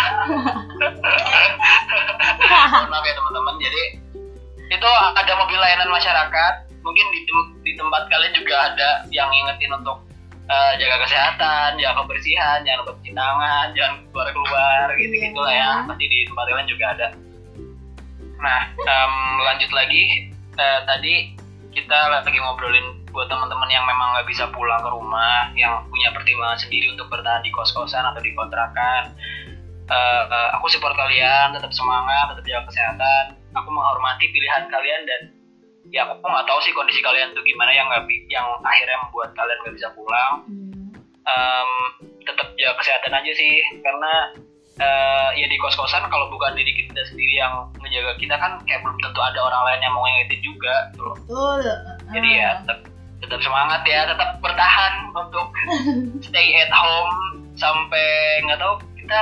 maaf 2.90 3.04
ya 3.04 3.14
teman-teman. 3.14 3.54
Jadi 3.60 3.82
itu 4.70 4.90
ada 5.16 5.32
mobil 5.36 5.58
layanan 5.58 5.90
masyarakat. 5.90 6.54
Mungkin 6.80 7.06
di, 7.12 7.20
di 7.66 7.72
tempat 7.76 8.08
kalian 8.08 8.32
juga 8.32 8.72
ada 8.72 9.04
yang 9.12 9.28
ngingetin 9.28 9.72
untuk 9.76 10.00
uh, 10.48 10.72
jaga 10.80 11.04
kesehatan, 11.06 11.76
jaga 11.76 12.02
kebersihan, 12.04 12.64
jangan 12.64 12.78
lupa 12.82 12.92
cuci 12.98 13.12
tangan, 13.12 13.66
jangan 13.76 13.94
keluar 14.10 14.28
keluar 14.32 14.86
gitu 14.96 15.14
gitulah 15.20 15.52
ya. 15.52 15.70
Pasti 15.86 16.04
di 16.08 16.18
tempat 16.24 16.44
lain 16.48 16.70
juga 16.70 16.86
ada. 16.96 17.08
Nah, 18.40 18.60
um, 18.72 19.14
lanjut 19.44 19.70
lagi 19.76 20.32
uh, 20.56 20.80
tadi 20.88 21.36
kita 21.70 21.98
lagi 22.10 22.38
ngobrolin 22.40 22.98
buat 23.14 23.30
teman-teman 23.30 23.70
yang 23.70 23.86
memang 23.86 24.16
nggak 24.16 24.26
bisa 24.26 24.50
pulang 24.50 24.82
ke 24.82 24.90
rumah, 24.90 25.50
yang 25.54 25.86
punya 25.90 26.10
pertimbangan 26.14 26.58
sendiri 26.58 26.94
untuk 26.94 27.10
bertahan 27.10 27.42
di 27.42 27.50
kos-kosan 27.54 28.02
atau 28.02 28.22
di 28.22 28.34
kontrakan. 28.34 29.14
Uh, 29.90 30.22
uh, 30.30 30.48
aku 30.54 30.70
support 30.70 30.94
kalian, 30.94 31.50
tetap 31.50 31.74
semangat, 31.74 32.30
tetap 32.30 32.46
jaga 32.46 32.62
kesehatan. 32.70 33.24
Aku 33.58 33.68
menghormati 33.74 34.30
pilihan 34.30 34.70
kalian 34.70 35.02
dan 35.02 35.20
ya 35.90 36.06
aku 36.06 36.22
nggak 36.22 36.46
tahu 36.46 36.58
sih 36.62 36.70
kondisi 36.70 37.02
kalian 37.02 37.34
tuh 37.34 37.42
gimana 37.42 37.74
yang 37.74 37.90
nggak 37.90 38.06
yang 38.30 38.46
akhirnya 38.62 38.98
membuat 39.08 39.34
kalian 39.34 39.58
nggak 39.66 39.74
bisa 39.74 39.88
pulang 39.98 40.46
um, 41.26 41.70
tetap 42.22 42.46
jaga 42.54 42.74
kesehatan 42.78 43.12
aja 43.16 43.32
sih 43.34 43.52
karena 43.82 44.12
uh, 44.78 45.30
ya 45.34 45.46
di 45.50 45.56
kos 45.58 45.74
kosan 45.74 46.06
kalau 46.08 46.30
bukan 46.30 46.54
diri 46.54 46.72
kita 46.72 47.02
sendiri 47.10 47.40
yang 47.40 47.68
menjaga 47.80 48.14
kita 48.20 48.34
kan 48.38 48.60
kayak 48.64 48.80
belum 48.86 48.98
tentu 49.02 49.20
ada 49.20 49.40
orang 49.42 49.62
lain 49.72 49.80
yang 49.82 49.94
mau 49.94 50.04
ngingetin 50.06 50.40
juga 50.44 50.74
gitu 50.92 51.02
loh 51.04 51.16
Betul. 51.26 51.60
jadi 52.14 52.28
ya 52.28 52.46
ah. 52.46 52.54
tetap 52.62 52.78
tetap 53.20 53.40
semangat 53.44 53.82
ya 53.84 54.00
tetap 54.08 54.30
bertahan 54.40 54.92
untuk 55.12 55.48
stay 56.26 56.56
at 56.56 56.72
home 56.72 57.12
sampai 57.58 58.40
nggak 58.48 58.58
tahu 58.60 58.74
kita 58.96 59.20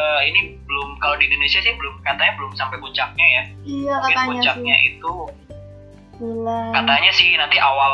uh, 0.00 0.20
ini 0.24 0.56
belum 0.64 0.96
kalau 0.98 1.16
di 1.20 1.28
Indonesia 1.28 1.60
sih 1.60 1.72
belum 1.76 2.00
katanya 2.02 2.32
belum 2.40 2.52
sampai 2.56 2.76
puncaknya 2.80 3.26
ya. 3.26 3.42
Iya, 3.64 3.94
mungkin 4.00 4.18
puncaknya 4.36 4.76
sih. 4.76 4.88
itu 4.96 5.14
bulan. 6.20 6.72
katanya 6.76 7.10
sih 7.12 7.30
nanti 7.36 7.56
awal 7.60 7.92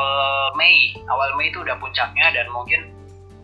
Mei. 0.54 0.94
Awal 1.06 1.34
Mei 1.38 1.50
itu 1.50 1.62
udah 1.62 1.76
puncaknya 1.78 2.26
dan 2.30 2.46
mungkin 2.50 2.90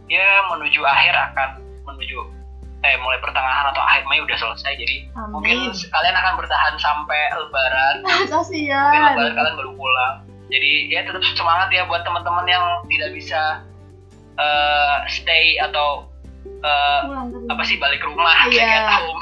ya 0.06 0.26
menuju 0.50 0.82
akhir 0.82 1.14
akan 1.32 1.48
menuju 1.86 2.18
eh 2.82 2.98
mulai 2.98 3.18
pertengahan 3.22 3.70
atau 3.70 3.82
akhir 3.82 4.06
Mei 4.10 4.22
udah 4.22 4.38
selesai. 4.38 4.74
Jadi 4.78 5.10
Amin. 5.14 5.30
mungkin 5.34 5.58
kalian 5.70 6.16
akan 6.18 6.34
bertahan 6.38 6.74
sampai 6.78 7.20
Lebaran. 7.34 7.96
Kasihan 8.32 8.82
mungkin 8.90 9.02
Lebaran 9.14 9.34
kalian 9.38 9.54
baru 9.58 9.70
pulang. 9.74 10.14
Jadi 10.52 10.92
ya 10.92 11.00
tetap 11.06 11.22
semangat 11.32 11.72
ya 11.72 11.88
buat 11.88 12.04
teman-teman 12.04 12.44
yang 12.44 12.64
tidak 12.92 13.10
bisa 13.16 13.64
uh, 14.36 15.00
stay 15.08 15.56
atau 15.62 16.11
uh, 16.62 17.00
apa 17.50 17.62
sih 17.66 17.76
balik 17.78 18.02
rumah 18.06 18.48
yeah. 18.50 18.86
at 18.86 19.02
home 19.02 19.20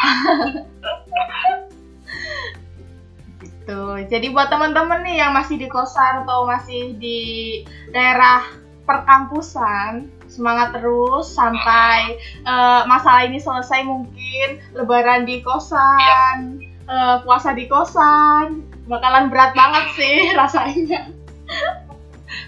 gitu. 3.70 3.82
Jadi 4.10 4.26
buat 4.34 4.50
teman-teman 4.50 5.06
nih 5.06 5.22
yang 5.22 5.32
masih 5.32 5.56
di 5.56 5.70
kosan 5.70 6.26
atau 6.26 6.44
masih 6.46 6.98
di 6.98 7.62
daerah 7.94 8.42
perkampusan, 8.82 10.10
semangat 10.26 10.74
terus 10.74 11.30
sampai 11.30 12.18
uh, 12.42 12.82
masalah 12.90 13.22
ini 13.22 13.38
selesai 13.38 13.86
mungkin 13.86 14.58
lebaran 14.74 15.22
di 15.22 15.38
kosan, 15.46 16.58
uh, 16.90 17.22
puasa 17.22 17.54
di 17.54 17.70
kosan, 17.70 18.66
bakalan 18.90 19.30
berat 19.30 19.54
banget 19.54 19.84
sih 19.94 20.18
rasanya. 20.40 21.14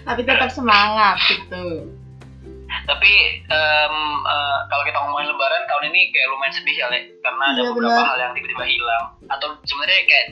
Tapi 0.03 0.21
tetap 0.27 0.51
semangat 0.51 1.15
gitu. 1.31 1.87
Tapi 2.83 3.11
um, 3.47 3.95
uh, 4.21 4.57
kalau 4.67 4.83
kita 4.83 4.97
ngomongin 4.97 5.31
lebaran 5.31 5.63
tahun 5.65 5.83
ini 5.87 6.11
kayak 6.11 6.27
lumayan 6.27 6.51
sedih 6.51 6.75
ya 6.75 6.87
karena 7.19 7.43
ada 7.47 7.59
Iya, 7.59 7.69
beberapa 7.71 7.95
benar. 7.95 8.07
hal 8.07 8.17
yang 8.19 8.33
tiba-tiba 8.33 8.65
hilang 8.65 9.03
atau 9.25 9.47
sebenarnya 9.63 10.01
kayak 10.03 10.27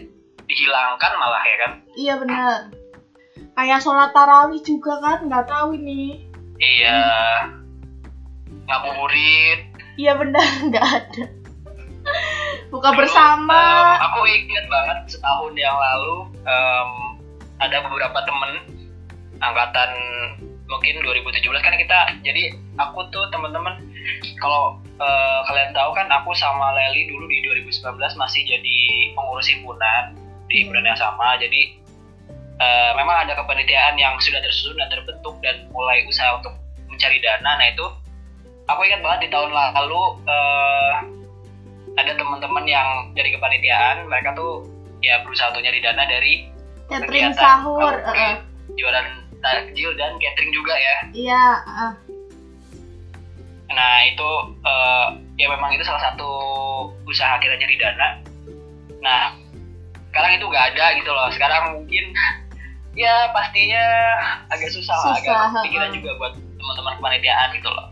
dihilangkan 0.46 1.12
malah 1.16 1.44
ya 1.44 1.56
kan 1.58 1.72
Iya 1.94 2.14
benar. 2.18 2.60
Kayak 3.52 3.80
sholat 3.80 4.12
tarawih 4.12 4.62
juga 4.62 4.94
kan 5.00 5.18
nggak 5.26 5.46
tahu 5.46 5.76
ini. 5.76 6.28
iya 6.58 7.00
ngabuburit 8.66 9.62
Iya 9.96 10.16
benar 10.16 10.48
nggak 10.68 10.88
ada. 10.88 11.24
Buka 12.68 12.90
Dulu, 12.90 13.00
bersama. 13.04 13.62
em, 13.94 14.00
aku 14.02 14.20
ingat 14.26 14.66
banget 14.68 14.98
setahun 15.10 15.54
yang 15.54 15.76
lalu 15.76 16.16
em, 16.42 16.90
ada 17.60 17.78
beberapa 17.84 18.20
temen 18.24 18.52
angkatan 19.38 19.90
mungkin 20.72 21.04
2017 21.04 21.44
kan 21.60 21.76
kita 21.76 22.00
jadi 22.24 22.56
aku 22.80 23.04
tuh 23.12 23.28
teman-teman 23.36 23.84
kalau 24.40 24.80
eh, 24.98 25.40
kalian 25.52 25.76
tahu 25.76 25.92
kan 25.92 26.08
aku 26.08 26.32
sama 26.34 26.72
Leli 26.74 27.12
dulu 27.12 27.28
di 27.28 27.44
2019 27.44 28.00
masih 28.16 28.42
jadi 28.48 28.80
pengurus 29.14 29.52
himpunan 29.52 30.16
di 30.48 30.64
himpunan 30.64 30.84
yang 30.88 31.00
sama. 31.00 31.36
Jadi 31.38 31.76
eh, 32.60 32.92
memang 32.96 33.28
ada 33.28 33.34
kepanitiaan 33.36 34.00
yang 34.00 34.16
sudah 34.24 34.40
tersusun 34.40 34.80
dan 34.80 34.90
terbentuk 34.90 35.36
dan 35.44 35.68
mulai 35.76 36.04
usaha 36.08 36.40
untuk 36.40 36.56
mencari 36.88 37.20
dana. 37.20 37.52
Nah 37.60 37.68
itu 37.72 37.86
aku 38.72 38.82
ingat 38.88 39.02
banget 39.04 39.20
di 39.28 39.30
tahun 39.30 39.52
lalu 39.52 40.02
eh, 40.26 40.96
ada 42.00 42.12
teman-teman 42.16 42.66
yang 42.66 42.88
dari 43.14 43.30
kepanitiaan. 43.36 44.08
Mereka 44.08 44.34
tuh 44.34 44.66
ya 45.04 45.20
berusaha 45.26 45.52
untuk 45.52 45.66
nyari 45.66 45.80
dana 45.84 46.04
dari 46.08 46.34
Catering 46.92 47.32
kegiatan 47.32 47.40
sahur. 47.40 47.96
ngabuburit, 48.04 48.20
eh, 48.20 48.36
jualan 48.76 49.08
takjil 49.42 49.92
dan 49.96 50.16
catering 50.18 50.52
juga 50.52 50.74
ya 50.74 50.96
Iya. 51.12 51.46
eh. 51.60 51.94
nah 53.72 53.94
itu 54.04 54.30
eh, 54.62 55.08
ya 55.38 55.48
memang 55.48 55.72
itu 55.72 55.84
salah 55.84 56.04
satu 56.04 56.30
usaha 57.04 57.38
kita 57.38 57.56
nyari 57.56 57.76
dana 57.76 58.10
nah 59.00 59.34
sekarang 60.12 60.38
itu 60.38 60.46
nggak 60.46 60.66
ada 60.76 60.86
gitu 60.96 61.10
loh 61.10 61.28
sekarang 61.32 61.62
mungkin 61.74 62.06
ya 62.92 63.32
pastinya 63.32 63.80
agak 64.48 64.68
susah, 64.70 65.16
agak 65.16 65.24
Susah, 65.24 65.48
kepikiran 65.64 65.88
heeh. 65.88 65.98
juga 66.04 66.12
buat 66.18 66.34
teman-teman 66.56 66.94
kepanitiaan 67.00 67.50
gitu 67.56 67.70
loh 67.70 67.88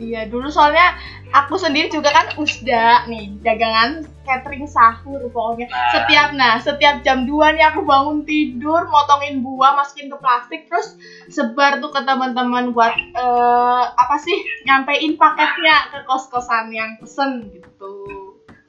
Iya 0.00 0.24
dulu 0.24 0.48
soalnya 0.48 0.96
aku 1.30 1.60
sendiri 1.60 1.86
juga 1.86 2.10
kan 2.10 2.26
usda 2.34 3.04
nih 3.06 3.28
dagangan 3.44 4.08
catering 4.22 4.66
sahur 4.66 5.20
pokoknya. 5.30 5.66
Nah. 5.68 5.90
setiap 5.94 6.28
nah 6.34 6.54
setiap 6.58 7.02
jam 7.06 7.28
2 7.28 7.56
nih 7.58 7.64
aku 7.70 7.82
bangun 7.82 8.22
tidur 8.26 8.86
motongin 8.88 9.42
buah 9.42 9.76
masukin 9.76 10.10
ke 10.10 10.16
plastik 10.18 10.66
terus 10.70 10.94
sebar 11.28 11.78
tuh 11.82 11.90
ke 11.90 12.00
teman-teman 12.02 12.70
buat 12.74 12.94
eh, 12.94 13.84
apa 13.92 14.16
sih 14.18 14.38
nyampein 14.66 15.14
paketnya 15.18 15.90
ke 15.90 15.98
kos-kosan 16.06 16.70
yang 16.70 16.98
pesen 16.98 17.50
gitu. 17.50 17.92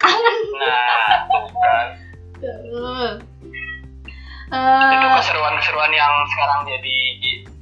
Kangen. 0.01 0.35
Nah 0.59 1.25
tuh 1.31 1.43
kan 1.49 1.87
tuh 2.43 3.21
itu 4.53 5.07
Eh, 5.09 5.17
keseruan-keseruan 5.17 5.89
yang 5.89 6.13
sekarang 6.29 6.69
jadi 6.69 6.97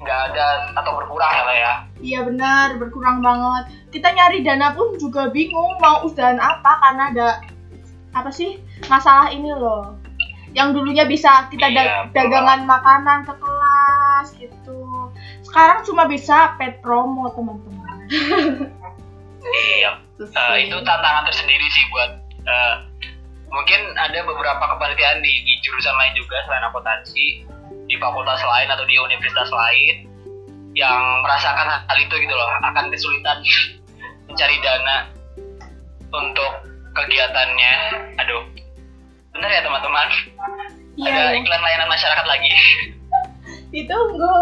nggak 0.03 0.19
ada 0.33 0.75
atau 0.75 0.91
berkurang 0.99 1.31
ya 1.31 1.43
lah 1.47 1.55
ya? 1.55 1.73
Iya 2.03 2.19
benar, 2.27 2.67
berkurang 2.75 3.23
banget. 3.23 3.71
Kita 3.95 4.11
nyari 4.11 4.43
dana 4.43 4.75
pun 4.75 4.99
juga 4.99 5.31
bingung 5.31 5.79
mau 5.79 6.03
usahain 6.03 6.35
apa 6.35 6.71
karena 6.83 7.03
ada 7.15 7.27
apa 8.11 8.29
sih 8.29 8.59
masalah 8.87 9.31
ini 9.31 9.51
loh. 9.51 9.95
Yang 10.51 10.75
dulunya 10.75 11.07
bisa 11.07 11.47
kita 11.47 11.71
da- 11.71 11.83
Iya, 11.83 11.99
dagangan 12.11 12.67
makanan 12.67 13.23
ke 13.23 13.33
kelas 13.39 14.27
gitu. 14.35 14.79
Sekarang 15.47 15.79
cuma 15.87 16.03
bisa 16.05 16.59
pet 16.59 16.83
promo 16.83 17.31
teman-teman. 17.31 18.67
iya 19.71 19.95
sih. 20.19 20.67
itu 20.67 20.77
tantangan 20.83 21.23
tersendiri 21.25 21.65
sih 21.71 21.83
buat 21.89 22.11
eh, 22.45 22.75
mungkin 23.49 23.79
ada 23.97 24.21
beberapa 24.23 24.63
kepanitiaan 24.75 25.19
di, 25.19 25.33
di 25.43 25.53
jurusan 25.63 25.95
lain 25.97 26.13
juga 26.15 26.39
selain 26.45 26.63
akuntansi 26.67 27.27
di 27.87 27.95
fakultas 27.99 28.39
lain 28.39 28.69
atau 28.69 28.85
di 28.87 28.95
universitas 28.95 29.49
lain 29.49 30.07
yang 30.71 31.01
merasakan 31.25 31.67
hal 31.83 31.97
itu 31.99 32.15
gitu 32.15 32.31
loh 32.31 32.47
akan 32.63 32.87
kesulitan 32.87 33.37
mencari 34.31 34.55
dana 34.63 35.09
untuk 36.11 36.51
kegiatannya. 36.95 37.73
Aduh. 38.21 38.43
Bener 39.31 39.49
ya 39.49 39.61
teman-teman? 39.63 40.07
Iya, 40.99 41.07
ada 41.07 41.23
iya. 41.31 41.39
iklan 41.39 41.61
layanan 41.63 41.89
masyarakat 41.89 42.25
lagi. 42.27 42.51
Ditunggu. 43.71 44.35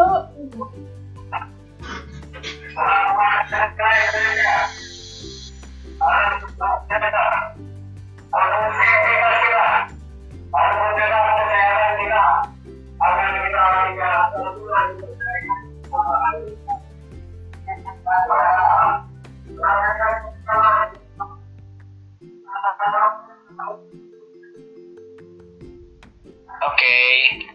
Oke, 26.60 26.98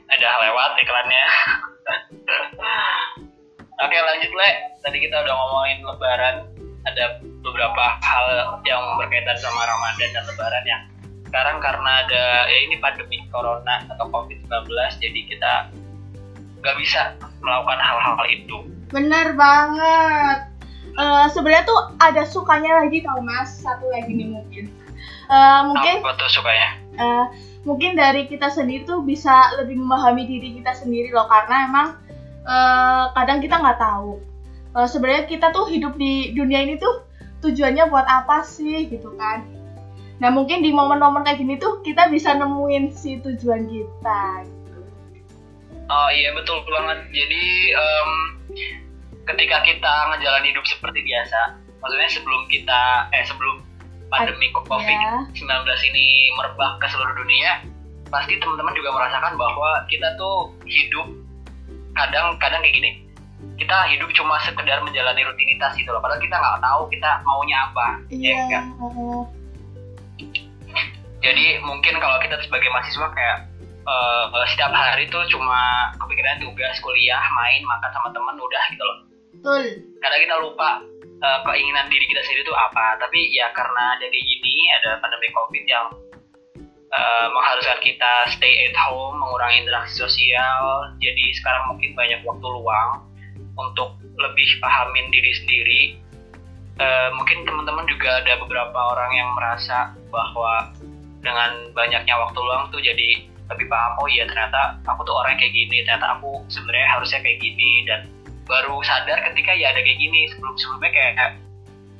ada 0.09 0.29
lewat 0.41 0.71
iklannya. 0.81 1.27
Oke 3.85 3.97
lanjut 4.01 4.33
le. 4.33 4.51
Tadi 4.81 4.97
kita 4.97 5.17
udah 5.25 5.35
ngomongin 5.35 5.79
Lebaran. 5.85 6.37
Ada 6.85 7.21
beberapa 7.41 7.85
hal 8.01 8.61
yang 8.69 9.01
berkaitan 9.01 9.37
sama 9.41 9.65
Ramadan 9.65 10.09
dan 10.13 10.25
Lebaran 10.29 10.65
yang 10.69 10.83
sekarang 11.29 11.59
karena 11.59 12.07
ada 12.07 12.47
ya 12.47 12.59
ini 12.69 12.79
pandemi 12.79 13.19
Corona 13.33 13.83
atau 13.91 14.07
COVID-19 14.07 14.71
jadi 15.03 15.21
kita 15.27 15.53
nggak 16.63 16.77
bisa 16.79 17.19
melakukan 17.43 17.81
hal-hal 17.83 18.25
itu. 18.31 18.57
Bener 18.95 19.35
banget. 19.35 20.55
Eh, 20.95 21.27
Sebenarnya 21.35 21.67
tuh 21.67 21.81
ada 21.99 22.23
sukanya 22.23 22.87
lagi 22.87 23.03
tau 23.03 23.19
mas. 23.19 23.59
Satu 23.59 23.91
lagi 23.91 24.15
nih 24.15 24.44
mungkin. 25.27 25.33
Eh, 25.33 25.61
mungkin 25.69 25.95
Apa 26.05 26.13
tuh 26.17 26.31
sukanya? 26.31 26.69
eh, 26.95 27.25
mungkin 27.65 27.97
dari 27.97 28.29
kita 28.29 28.53
sendiri 28.53 28.85
tuh 28.85 29.03
bisa 29.03 29.57
lebih 29.59 29.81
memahami 29.81 30.29
diri 30.29 30.61
kita 30.61 30.77
sendiri 30.77 31.11
loh 31.11 31.27
karena 31.27 31.57
emang 31.67 31.89
eh, 32.45 33.05
kadang 33.13 33.39
kita 33.41 33.57
nggak 33.59 33.81
tahu 33.81 34.21
Eh, 34.75 34.89
sebenarnya 34.91 35.31
kita 35.31 35.55
tuh 35.55 35.71
hidup 35.71 35.95
di 35.95 36.35
dunia 36.35 36.67
ini 36.67 36.75
tuh 36.75 37.07
tujuannya 37.47 37.87
buat 37.95 38.11
apa 38.11 38.43
sih 38.43 38.91
gitu 38.91 39.15
kan 39.15 39.47
nah 40.19 40.31
mungkin 40.31 40.63
di 40.63 40.71
momen-momen 40.71 41.23
kayak 41.23 41.39
gini 41.43 41.55
tuh 41.59 41.79
kita 41.83 42.07
bisa 42.11 42.35
nemuin 42.39 42.91
si 42.95 43.19
tujuan 43.19 43.67
kita 43.67 44.47
gitu. 44.47 44.79
Oh 45.91 46.09
iya 46.15 46.31
betul 46.33 46.63
banget. 46.65 47.03
Jadi 47.11 47.45
em, 47.75 48.11
ketika 49.27 49.59
kita 49.67 49.93
ngejalanin 50.15 50.55
hidup 50.55 50.65
seperti 50.71 51.03
biasa, 51.03 51.59
maksudnya 51.83 52.11
sebelum 52.15 52.43
kita 52.47 53.11
eh 53.11 53.27
sebelum 53.27 53.59
pandemi 54.15 54.47
COVID-19 54.55 55.67
ini 55.91 56.07
merebak 56.39 56.79
ke 56.79 56.87
seluruh 56.89 57.15
dunia, 57.19 57.67
pasti 58.09 58.39
teman-teman 58.39 58.75
juga 58.79 58.91
merasakan 58.95 59.35
bahwa 59.35 59.71
kita 59.91 60.09
tuh 60.15 60.55
hidup 60.65 61.07
kadang-kadang 61.95 62.61
kayak 62.63 62.75
gini. 62.75 62.91
Kita 63.55 63.77
hidup 63.93 64.11
cuma 64.17 64.41
sekedar 64.43 64.83
menjalani 64.83 65.23
rutinitas 65.23 65.75
gitu 65.79 65.91
loh. 65.91 66.01
Padahal 66.03 66.23
kita 66.23 66.35
nggak 66.35 66.59
tahu 66.63 66.83
kita 66.91 67.11
maunya 67.23 67.59
apa. 67.71 67.87
ya 68.11 68.35
iya 68.35 68.35
kan? 68.51 68.65
eh, 68.73 69.23
Jadi 71.25 71.45
mungkin 71.65 71.95
kalau 72.03 72.19
kita 72.21 72.37
sebagai 72.45 72.69
mahasiswa 72.73 73.09
kayak 73.15 73.39
eh, 73.85 74.47
setiap 74.55 74.73
hari 74.75 75.07
tuh 75.09 75.23
cuma 75.31 75.93
kepikiran 76.01 76.43
tugas, 76.43 76.77
kuliah, 76.83 77.23
main, 77.37 77.63
makan 77.65 77.91
sama 77.95 78.09
temen 78.11 78.37
udah 78.39 78.65
gitu 78.73 78.85
loh. 78.85 78.99
Betul 79.45 79.65
Kadang 80.01 80.21
kita 80.25 80.37
lupa 80.41 80.81
eh, 81.21 81.41
keinginan 81.45 81.87
diri 81.93 82.05
kita 82.09 82.21
sendiri 82.25 82.49
tuh 82.49 82.57
apa. 82.57 82.97
Tapi 82.97 83.29
ya 83.33 83.53
karena 83.53 84.01
ada 84.01 84.05
kayak 84.09 84.25
gini, 84.25 84.57
ada 84.81 85.01
pandemi 85.05 85.29
covid 85.37 85.65
yang 85.69 85.87
eh, 86.93 87.27
mengharuskan 87.29 87.81
kita 87.85 88.13
stay 88.33 88.73
at 88.73 88.77
home, 88.89 89.21
mengurangi 89.21 89.69
interaksi 89.69 90.01
sosial. 90.01 90.93
Jadi 91.01 91.25
sekarang 91.37 91.77
mungkin 91.77 91.93
banyak 91.93 92.21
waktu 92.25 92.47
luang 92.49 93.05
untuk 93.57 94.01
lebih 94.17 94.49
pahamin 94.65 95.13
diri 95.13 95.33
sendiri. 95.37 95.83
Eh, 96.81 97.09
mungkin 97.17 97.45
teman-teman 97.45 97.85
juga 97.85 98.25
ada 98.25 98.41
beberapa 98.41 98.79
orang 98.97 99.13
yang 99.13 99.31
merasa 99.37 99.93
bahwa 100.09 100.73
dengan 101.25 101.73
banyaknya 101.73 102.17
waktu 102.17 102.39
luang 102.41 102.69
tuh 102.69 102.81
jadi 102.81 103.25
lebih 103.45 103.69
paham 103.69 103.93
oh 104.01 104.09
iya 104.09 104.25
ternyata 104.25 104.81
aku 104.89 105.05
tuh 105.05 105.21
orang 105.21 105.37
kayak 105.37 105.53
gini 105.53 105.85
ternyata 105.85 106.17
aku 106.17 106.41
sebenarnya 106.49 106.89
harusnya 106.97 107.21
kayak 107.21 107.39
gini 107.45 107.85
dan 107.85 108.09
baru 108.45 108.77
sadar 108.85 109.19
ketika 109.33 109.53
ya 109.57 109.73
ada 109.73 109.81
kayak 109.81 109.99
gini 109.99 110.29
sebelum 110.33 110.55
sebelumnya 110.61 110.93
kayak 110.93 111.13
ya 111.17 111.29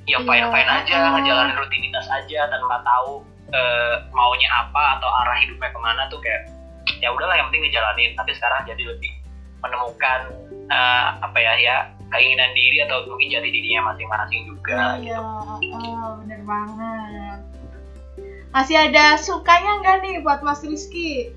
Iya. 0.05 0.19
fine 0.21 0.47
fine 0.53 0.71
aja 0.71 0.97
ngejalanin 1.17 1.57
rutinitas 1.57 2.05
aja 2.13 2.41
tanpa 2.53 2.85
tahu 2.85 3.25
eh, 3.49 3.95
maunya 4.13 4.49
apa 4.53 5.01
atau 5.01 5.09
arah 5.09 5.37
hidupnya 5.41 5.73
ke 5.73 5.81
mana 5.81 6.05
tuh 6.13 6.21
kayak 6.21 6.45
ya 7.01 7.09
udahlah 7.09 7.37
yang 7.41 7.49
penting 7.49 7.65
ngejalanin 7.69 8.13
tapi 8.13 8.37
sekarang 8.37 8.69
jadi 8.69 8.85
lebih 8.85 9.13
menemukan 9.65 10.21
eh, 10.69 11.07
apa 11.25 11.39
ya 11.41 11.53
ya 11.57 11.77
keinginan 12.13 12.53
diri 12.53 12.85
atau 12.85 13.09
mungkin 13.09 13.33
jati 13.33 13.49
dirinya 13.49 13.91
masing-masing 13.91 14.45
juga 14.45 15.01
Iya, 15.01 15.19
oh, 15.19 16.21
bener 16.23 16.41
banget. 16.45 17.39
Masih 18.55 18.77
ada 18.79 19.19
sukanya 19.19 19.83
nggak 19.83 19.97
nih 20.07 20.15
buat 20.23 20.45
Mas 20.47 20.63
Rizky? 20.63 21.35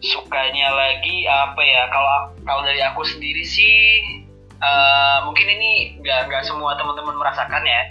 Sukanya 0.00 0.72
lagi 0.72 1.28
apa 1.28 1.60
ya? 1.60 1.88
Kalau 1.92 2.16
kalau 2.44 2.62
dari 2.64 2.80
aku 2.80 3.04
sendiri 3.04 3.44
sih 3.44 4.00
eh, 4.60 5.16
mungkin 5.24 5.46
ini 5.46 6.00
nggak 6.00 6.28
nggak 6.28 6.44
semua 6.44 6.76
teman-teman 6.76 7.16
merasakan 7.16 7.64
ya. 7.64 7.82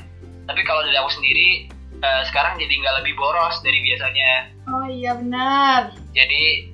Tapi 0.49 0.61
kalau 0.65 0.81
dari 0.85 0.97
aku 0.97 1.11
sendiri 1.13 1.69
eh, 2.01 2.21
sekarang 2.29 2.57
jadi 2.57 2.73
nggak 2.73 2.95
lebih 3.05 3.13
boros 3.17 3.61
dari 3.61 3.79
biasanya. 3.85 4.53
Oh 4.69 4.85
iya 4.85 5.17
benar. 5.17 5.93
jadi 6.13 6.69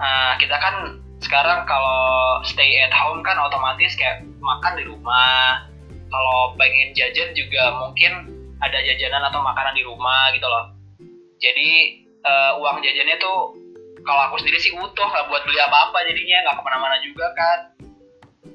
eh, 0.00 0.32
kita 0.40 0.56
kan 0.56 1.00
sekarang 1.20 1.68
kalau 1.68 2.40
stay 2.48 2.80
at 2.80 2.92
home 2.96 3.20
kan 3.20 3.36
otomatis 3.36 3.92
kayak 3.96 4.24
makan 4.40 4.80
di 4.80 4.84
rumah. 4.88 5.68
Kalau 6.10 6.58
pengen 6.58 6.90
jajan 6.98 7.30
juga 7.38 7.70
mungkin 7.78 8.34
ada 8.58 8.82
jajanan 8.82 9.30
atau 9.30 9.40
makanan 9.46 9.78
di 9.78 9.86
rumah 9.86 10.32
gitu 10.34 10.48
loh. 10.48 10.74
Jadi 11.38 11.70
eh, 12.24 12.52
uang 12.56 12.80
jajannya 12.82 13.16
tuh 13.20 13.69
kalau 14.02 14.20
aku 14.26 14.36
sendiri 14.38 14.58
sih 14.58 14.72
utuh 14.72 15.06
nggak 15.06 15.26
buat 15.26 15.42
beli 15.44 15.60
apa-apa 15.60 15.98
jadinya 16.04 16.36
nggak 16.42 16.56
ke 16.56 16.62
mana-mana 16.62 16.96
juga 17.00 17.26
kan 17.34 17.58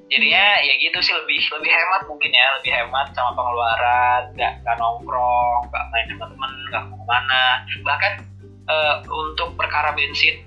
jadinya 0.06 0.46
ya 0.62 0.74
gitu 0.78 0.98
sih 1.02 1.14
lebih 1.14 1.40
lebih 1.42 1.72
hemat 1.72 2.02
mungkin 2.06 2.30
ya 2.30 2.46
lebih 2.58 2.72
hemat 2.72 3.10
sama 3.12 3.34
pengeluaran 3.34 4.22
nggak 4.34 4.54
nggak 4.62 4.76
nongkrong 4.78 5.62
nggak 5.68 5.86
main 5.90 6.06
sama 6.10 6.26
temen 6.30 6.52
nggak 6.70 6.84
ke 6.86 6.96
mana 7.04 7.44
bahkan 7.82 8.14
eh, 8.66 8.94
untuk 9.06 9.54
perkara 9.58 9.94
bensin 9.94 10.42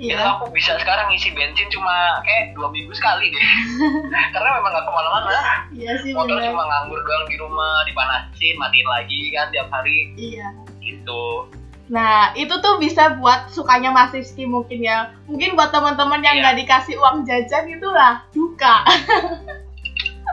itu 0.00 0.08
Iya. 0.08 0.24
aku 0.34 0.48
bisa 0.50 0.80
sekarang 0.80 1.12
ngisi 1.12 1.36
bensin 1.36 1.68
cuma 1.68 2.16
kayak 2.24 2.56
dua 2.56 2.72
minggu 2.72 2.90
sekali 2.92 3.28
deh 3.28 3.44
karena 4.34 4.48
memang 4.56 4.72
nggak 4.72 4.86
ke 4.88 4.92
mana-mana 4.92 5.30
Iya 5.68 5.92
sih 6.00 6.12
motor 6.16 6.36
benar. 6.36 6.48
cuma 6.48 6.62
nganggur 6.64 7.00
doang 7.00 7.24
di 7.28 7.36
rumah 7.36 7.84
dipanasin 7.84 8.56
matiin 8.56 8.88
lagi 8.88 9.18
kan 9.30 9.52
tiap 9.52 9.68
hari 9.68 10.10
Iya. 10.16 10.48
gitu 10.80 11.44
Nah, 11.92 12.32
itu 12.32 12.56
tuh 12.56 12.80
bisa 12.80 13.20
buat 13.20 13.52
sukanya 13.52 13.92
Mas 13.92 14.16
Rizky 14.16 14.48
mungkin 14.48 14.80
ya. 14.80 15.12
Mungkin 15.28 15.52
buat 15.52 15.68
teman-teman 15.68 16.24
yang 16.24 16.40
Iya. 16.40 16.42
nggak 16.48 16.56
dikasih 16.64 16.96
uang 16.96 17.28
jajan 17.28 17.68
itulah 17.68 18.24
duka. 18.32 18.80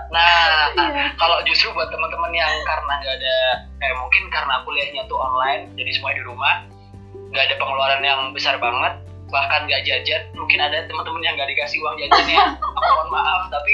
nah 0.09 0.65
Iya. 0.73 1.13
kalau 1.21 1.37
justru 1.45 1.69
buat 1.69 1.85
teman-teman 1.93 2.33
yang 2.33 2.49
karena 2.65 2.93
nggak 2.97 3.13
ada 3.21 3.35
eh 3.77 3.93
mungkin 3.93 4.25
karena 4.33 4.57
kuliahnya 4.65 5.05
tuh 5.05 5.21
online 5.21 5.69
jadi 5.77 5.91
semuanya 5.93 6.17
di 6.17 6.25
rumah 6.25 6.55
nggak 7.29 7.45
ada 7.45 7.55
pengeluaran 7.61 8.01
yang 8.01 8.33
besar 8.33 8.57
banget 8.57 8.97
bahkan 9.29 9.69
nggak 9.69 9.85
jajan 9.85 10.25
mungkin 10.33 10.57
ada 10.57 10.81
teman-teman 10.89 11.21
yang 11.21 11.37
nggak 11.37 11.53
dikasih 11.53 11.77
uang 11.85 11.93
jajannya 12.01 12.41
aku 12.57 12.89
mohon 12.89 13.09
maaf 13.13 13.53
tapi 13.53 13.73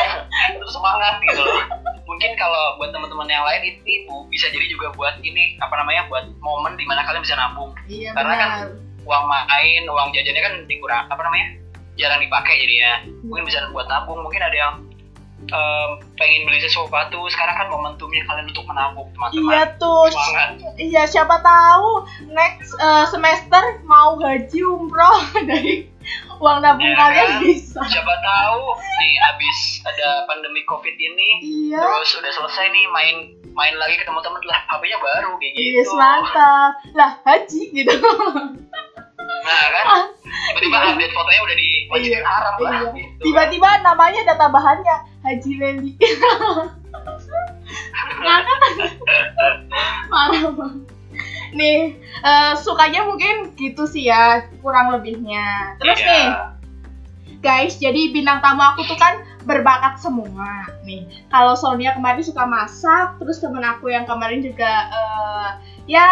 tetap 0.56 0.70
semangat 0.72 1.20
gitu 1.20 1.44
loh 1.44 1.60
mungkin 2.06 2.30
kalau 2.34 2.78
buat 2.78 2.90
teman-teman 2.90 3.26
yang 3.26 3.42
lain 3.42 3.62
ini 3.66 3.94
bisa 4.26 4.46
jadi 4.46 4.66
juga 4.66 4.90
buat 4.92 5.18
ini 5.20 5.58
apa 5.58 5.74
namanya 5.74 6.06
buat 6.06 6.30
momen 6.38 6.74
di 6.74 6.86
mana 6.86 7.02
kalian 7.02 7.20
bisa 7.20 7.34
nabung 7.34 7.74
Iya 7.84 8.14
Karena 8.14 8.34
kan 8.34 8.50
benar. 8.62 8.70
uang 9.02 9.24
main 9.26 9.82
uang 9.84 10.08
jajannya 10.10 10.40
kan 10.40 10.54
dikurang 10.64 11.04
apa 11.04 11.20
namanya 11.20 11.46
jarang 11.94 12.18
dipakai 12.18 12.54
jadinya 12.56 12.92
mungkin 13.22 13.44
bisa 13.44 13.58
buat 13.68 13.86
nabung 13.86 14.20
mungkin 14.20 14.38
ada 14.38 14.54
yang 14.54 14.74
em, 15.42 15.90
pengen 16.14 16.44
beli 16.44 16.58
sesuatu 16.58 17.18
sekarang 17.26 17.54
kan 17.54 17.66
momentumnya 17.66 18.22
kalian 18.24 18.48
untuk 18.48 18.64
menabung 18.64 19.08
teman-teman 19.12 19.52
Iya 19.52 19.64
tuh. 19.76 20.06
semangat 20.08 20.48
Iya, 20.88 21.02
siapa 21.04 21.36
tahu 21.38 21.90
next 22.28 22.70
eh, 22.72 23.04
semester 23.06 23.62
mau 23.82 24.14
haji 24.16 24.60
umroh 24.62 25.18
dari 25.50 25.90
uang 26.36 26.58
nabung 26.60 26.84
Ya 26.84 26.96
kalian 26.96 27.28
kan? 27.28 27.40
bisa. 27.42 27.80
siapa 27.82 28.14
tahu 28.16 28.62
nih 28.76 29.12
abis 29.26 29.58
ada 29.84 30.08
pandemi 30.24 30.60
covid 30.64 30.92
ini 30.92 31.30
Iya. 31.40 31.80
terus 31.80 32.10
udah 32.14 32.32
selesai 32.32 32.66
nih 32.68 32.84
main 32.88 33.16
main 33.50 33.74
lagi 33.74 33.96
ketemu 33.96 34.20
temen 34.20 34.42
lah 34.44 34.60
HP-nya 34.68 34.98
baru 34.98 35.32
kayak 35.34 35.52
Iya, 35.52 35.70
gitu 35.80 35.90
mantap. 35.94 36.72
Lah, 36.92 37.10
haji 37.22 37.62
gitu. 37.72 37.94
nah 39.42 39.64
kan 39.68 39.86
tiba-tiba 40.56 40.78
update 40.88 41.12
fotonya 41.12 41.40
udah 41.40 41.56
di 41.56 41.68
Iya, 41.96 42.18
Haram 42.20 42.54
lah 42.56 42.70
iya. 42.70 42.88
gitu. 42.92 43.22
Tiba-tiba 43.22 43.68
namanya 43.80 44.18
ada 44.22 44.34
tambahannya 44.36 44.96
Haji 45.22 45.52
Leli. 45.56 45.92
Ngakak. 48.16 48.58
Parah 50.10 50.42
banget. 50.50 50.95
Nih, 51.56 51.96
eh, 52.20 52.52
sukanya 52.60 53.02
mungkin 53.02 53.56
gitu 53.56 53.88
sih 53.88 54.06
ya, 54.06 54.44
kurang 54.60 54.92
lebihnya. 54.92 55.74
Terus 55.80 55.98
Iya. 55.98 56.06
nih, 56.06 56.26
guys, 57.40 57.74
jadi 57.76 58.12
bintang 58.12 58.44
tamu 58.44 58.60
aku 58.60 58.84
tuh 58.84 58.96
kan 58.96 59.16
berbakat 59.42 59.96
semua. 59.96 60.68
Nih, 60.84 61.08
kalau 61.26 61.56
Sonia 61.56 61.96
kemarin 61.96 62.20
suka 62.20 62.44
masak, 62.44 63.16
terus 63.16 63.40
temen 63.40 63.62
aku 63.62 63.88
yang 63.88 64.04
kemarin 64.04 64.44
juga 64.44 64.68
eh, 64.90 65.48
ya 65.88 66.06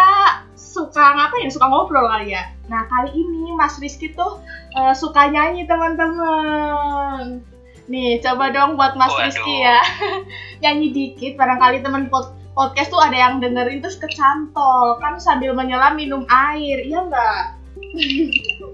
suka 0.55 1.13
ngapain? 1.13 1.51
Suka 1.51 1.69
ngobrol 1.69 2.07
kali 2.07 2.33
ya. 2.33 2.49
Nah, 2.65 2.89
kali 2.89 3.13
ini 3.13 3.53
Mas 3.53 3.77
Rizky 3.77 4.09
tuh 4.11 4.41
eh, 4.73 4.93
suka 4.93 5.29
nyanyi 5.29 5.69
teman-teman. 5.69 7.43
Nih, 7.85 8.17
coba 8.17 8.49
dong 8.49 8.73
buat 8.73 8.97
Mas 8.97 9.13
Waduh. 9.13 9.29
Rizky 9.29 9.61
ya. 9.61 9.77
nyanyi 10.65 10.89
dikit, 10.89 11.37
barangkali 11.37 11.85
temen 11.85 12.09
pod- 12.09 12.33
podcast 12.55 12.89
tuh 12.89 13.03
ada 13.03 13.13
yang 13.15 13.43
dengerin 13.43 13.83
terus 13.83 13.99
kecantol. 13.99 14.97
Kan 15.03 15.19
sambil 15.19 15.51
menyelam 15.51 15.99
minum 15.99 16.23
air, 16.31 16.79
iya 16.81 17.03
nggak? 17.03 17.43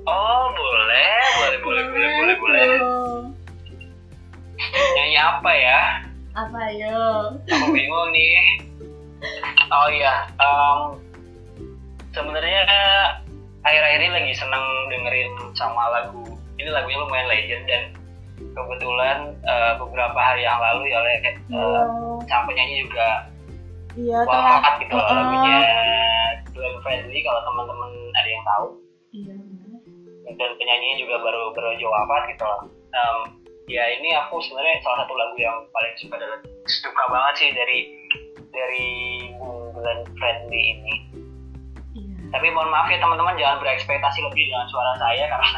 oh 0.06 0.44
boleh 0.54 1.22
boleh 1.38 1.58
boleh 1.62 1.84
boleh 1.90 2.10
boleh 2.18 2.36
boleh 2.38 2.64
tuh. 2.78 3.18
nyanyi 4.98 5.18
apa 5.18 5.52
ya 5.58 5.82
Apa 6.38 6.60
yo? 6.74 7.02
aku 7.50 7.68
bingung 7.74 8.10
nih 8.14 8.38
oh 9.70 9.88
iya 9.90 10.26
em, 10.38 10.78
sebenarnya 12.14 12.62
akhir-akhir 13.62 14.00
ini 14.06 14.12
lagi 14.14 14.34
seneng 14.38 14.64
dengerin 14.90 15.32
sama 15.58 15.90
lagu 15.92 16.24
ini 16.58 16.70
lagunya 16.70 17.02
lumayan 17.02 17.28
legend 17.30 17.64
dan 17.70 17.84
kebetulan 18.54 19.18
eh, 19.46 19.74
beberapa 19.78 20.18
hari 20.18 20.46
yang 20.46 20.58
lalu 20.62 20.90
ya 20.94 20.98
oleh 21.02 21.16
eh, 21.26 21.84
sang 22.26 22.46
penyanyi 22.50 22.86
juga 22.86 23.28
Iya, 23.94 24.18
wafat 24.24 24.74
gitu 24.80 24.94
Heeh. 24.94 25.12
lagunya 25.12 25.56
Glenn 26.50 26.76
Fredly 26.80 27.20
kalau 27.22 27.42
teman-teman 27.44 27.90
ada 28.14 28.30
yang 28.30 28.44
tahu 28.46 28.66
Iya, 29.12 29.34
benar. 29.36 29.80
dan 30.32 30.50
penyanyinya 30.56 30.98
juga 30.98 31.16
baru 31.20 31.52
baru 31.52 31.70
wafat 31.76 32.24
gitu 32.30 32.44
loh 32.44 32.62
Em, 32.92 33.18
ya 33.68 33.84
ini 33.90 34.12
aku 34.14 34.40
sebenarnya 34.42 34.80
salah 34.82 35.04
satu 35.04 35.14
lagu 35.14 35.36
yang 35.38 35.56
paling 35.70 35.96
suka 35.96 36.16
dan 36.16 36.32
suka 36.66 37.04
banget 37.08 37.34
sih 37.38 37.50
dari 37.52 37.80
dari 38.50 38.90
Glenn 39.72 40.02
Fredly 40.14 40.62
ini 40.74 40.96
Iya. 41.92 42.16
tapi 42.32 42.48
mohon 42.50 42.68
maaf 42.68 42.88
ya 42.88 42.98
teman-teman 42.98 43.36
jangan 43.36 43.60
berekspektasi 43.60 44.20
lebih 44.22 44.44
dengan 44.46 44.68
suara 44.68 44.96
saya 44.98 45.24
karena 45.26 45.52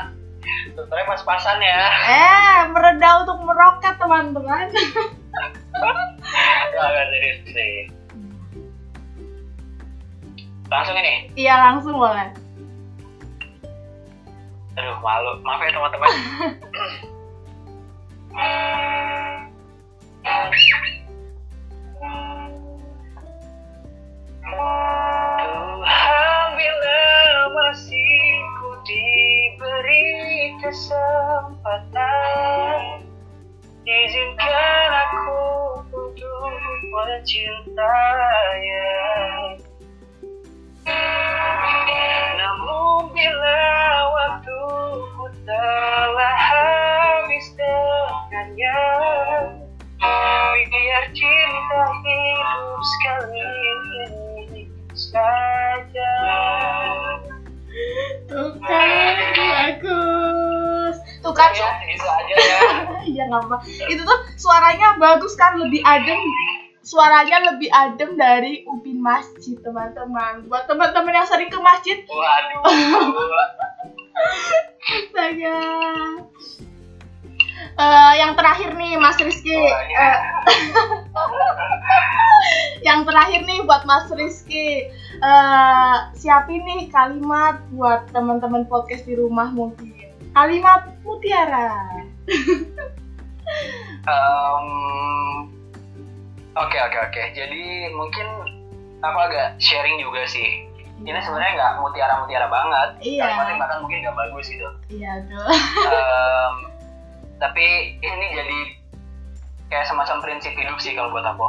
sebenarnya 0.74 1.08
pas-pasan 1.08 1.58
ya 1.60 1.82
Eh, 2.04 2.60
meredah 2.68 3.14
untuk 3.22 3.38
meroket 3.42 3.96
teman-teman. 3.96 4.66
agak 6.76 7.06
serius 7.10 7.38
sih 7.48 7.74
langsung 10.74 10.98
ini? 10.98 11.30
Iya, 11.38 11.54
langsung 11.62 12.02
boleh. 12.02 12.34
aduh 14.74 14.98
malu. 15.06 15.38
Maaf 15.46 15.62
ya 15.62 15.70
teman-teman. 15.70 16.10
Tuhan 25.34 26.46
bila 26.58 27.02
masih 27.54 28.42
ku 28.58 28.74
diberi 28.82 30.10
kesempatan 30.66 31.94
Izinkan 33.84 34.92
aku 34.96 35.44
untuk 35.92 36.56
mencintainya 36.88 38.88
bila 43.24 43.64
waktuku 44.12 45.26
telah 45.48 46.36
habis 46.36 47.48
dengannya 47.56 48.80
Biar 50.74 51.06
cinta 51.16 51.84
hidup 52.04 52.80
sekali 52.84 53.48
ini 53.48 54.62
saja 54.92 56.16
Tuh 58.28 58.52
kan, 58.60 59.16
bagus. 59.40 60.96
Tuh 61.24 61.32
kan, 61.32 61.50
Ya, 61.56 61.70
itu 61.88 62.04
aja 62.04 62.36
ya 62.36 62.60
iya 63.08 63.24
nggak 63.32 63.48
apa. 63.48 63.58
Itu 63.88 64.02
tuh 64.04 64.20
suaranya 64.36 65.00
bagus 65.00 65.34
kan, 65.40 65.56
lebih 65.56 65.80
adem. 65.88 66.20
Suaranya 66.84 67.56
lebih 67.56 67.72
adem 67.72 68.20
dari 68.20 68.68
Upin 68.68 69.00
Masjid, 69.00 69.56
teman-teman. 69.64 70.44
Buat 70.52 70.68
teman-teman 70.68 71.16
yang 71.16 71.28
sering 71.28 71.48
ke 71.48 71.56
masjid, 71.64 72.04
Waduh 72.04 73.16
Astaga. 74.84 75.60
Eh, 77.74 78.14
yang 78.22 78.36
terakhir 78.38 78.76
nih 78.76 79.00
Mas 79.00 79.18
Rizky. 79.18 79.56
Oh. 79.56 79.66
Eh, 79.66 80.18
yang 82.88 83.08
terakhir 83.08 83.42
nih 83.48 83.64
buat 83.66 83.88
Mas 83.88 84.12
Rizky. 84.12 84.92
Eh, 85.24 85.96
siapin 86.20 86.62
nih 86.68 86.92
kalimat 86.92 87.64
buat 87.74 88.12
teman-teman 88.12 88.68
podcast 88.68 89.08
di 89.08 89.16
rumah 89.18 89.50
mungkin. 89.50 89.96
Kalimat 90.36 90.92
mutiara. 91.02 91.72
Em, 94.04 94.66
Oke 96.54 96.78
oke 96.78 96.98
oke. 97.10 97.24
Jadi 97.34 97.90
mungkin 97.98 98.28
aku 99.02 99.18
agak 99.26 99.58
sharing 99.58 99.98
juga 99.98 100.22
sih. 100.30 100.70
Ini 101.04 101.20
sebenarnya 101.20 101.52
nggak 101.58 101.74
mutiara-mutiara 101.82 102.48
banget. 102.48 102.90
Iya. 103.02 103.26
Kalimatnya 103.26 103.56
bahkan 103.60 103.80
mungkin 103.82 103.98
nggak 104.06 104.18
bagus 104.18 104.46
gitu. 104.48 104.70
Iya 104.94 105.12
tuh. 105.26 105.50
Em, 105.90 106.56
tapi 107.44 107.98
ini 108.00 108.26
jadi 108.38 108.60
kayak 109.74 109.90
semacam 109.90 110.22
prinsip 110.22 110.54
hidup 110.54 110.78
sih 110.78 110.94
kalau 110.94 111.10
buat 111.10 111.26
aku. 111.26 111.48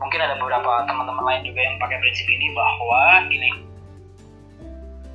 Mungkin 0.00 0.20
ada 0.20 0.34
beberapa 0.40 0.88
teman-teman 0.90 1.24
lain 1.28 1.42
juga 1.46 1.60
yang 1.62 1.76
pakai 1.78 2.00
prinsip 2.02 2.26
ini 2.26 2.50
bahwa 2.56 3.02
ini 3.30 3.50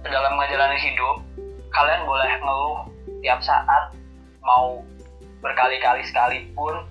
dalam 0.05 0.37
menjalani 0.37 0.77
hidup 0.77 1.17
kalian 1.73 2.05
boleh 2.05 2.31
ngeluh 2.39 2.77
tiap 3.25 3.41
saat 3.41 3.91
mau 4.45 4.85
berkali-kali 5.41 6.05
sekalipun 6.05 6.85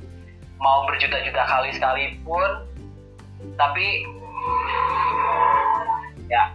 mau 0.58 0.86
berjuta-juta 0.86 1.42
kali 1.44 1.70
sekalipun 1.74 2.50
tapi 3.58 4.06
ya 6.30 6.52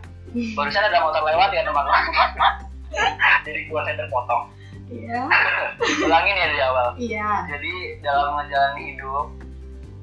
barusan 0.53 0.85
ada 0.85 1.01
motor 1.01 1.23
lewat 1.25 1.49
ya 1.53 1.65
teman-teman. 1.65 2.03
Jadi 3.45 3.59
gua 3.69 3.81
saya 3.85 3.95
terpotong. 3.97 4.43
Iya. 4.89 5.21
ulangin 6.05 6.37
ya 6.37 6.45
dari 6.49 6.61
awal. 6.65 6.87
Iya. 6.97 7.29
jadi 7.45 7.73
dalam 8.01 8.41
menjalani 8.41 8.81
hidup 8.89 9.29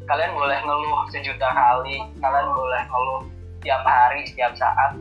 kalian 0.06 0.30
boleh 0.38 0.58
ngeluh 0.62 1.10
sejuta 1.10 1.50
kali 1.50 1.98
kalian 2.22 2.48
boleh 2.54 2.82
ngeluh 2.86 3.20
tiap 3.66 3.82
hari 3.82 4.22
setiap 4.30 4.54
saat 4.54 4.94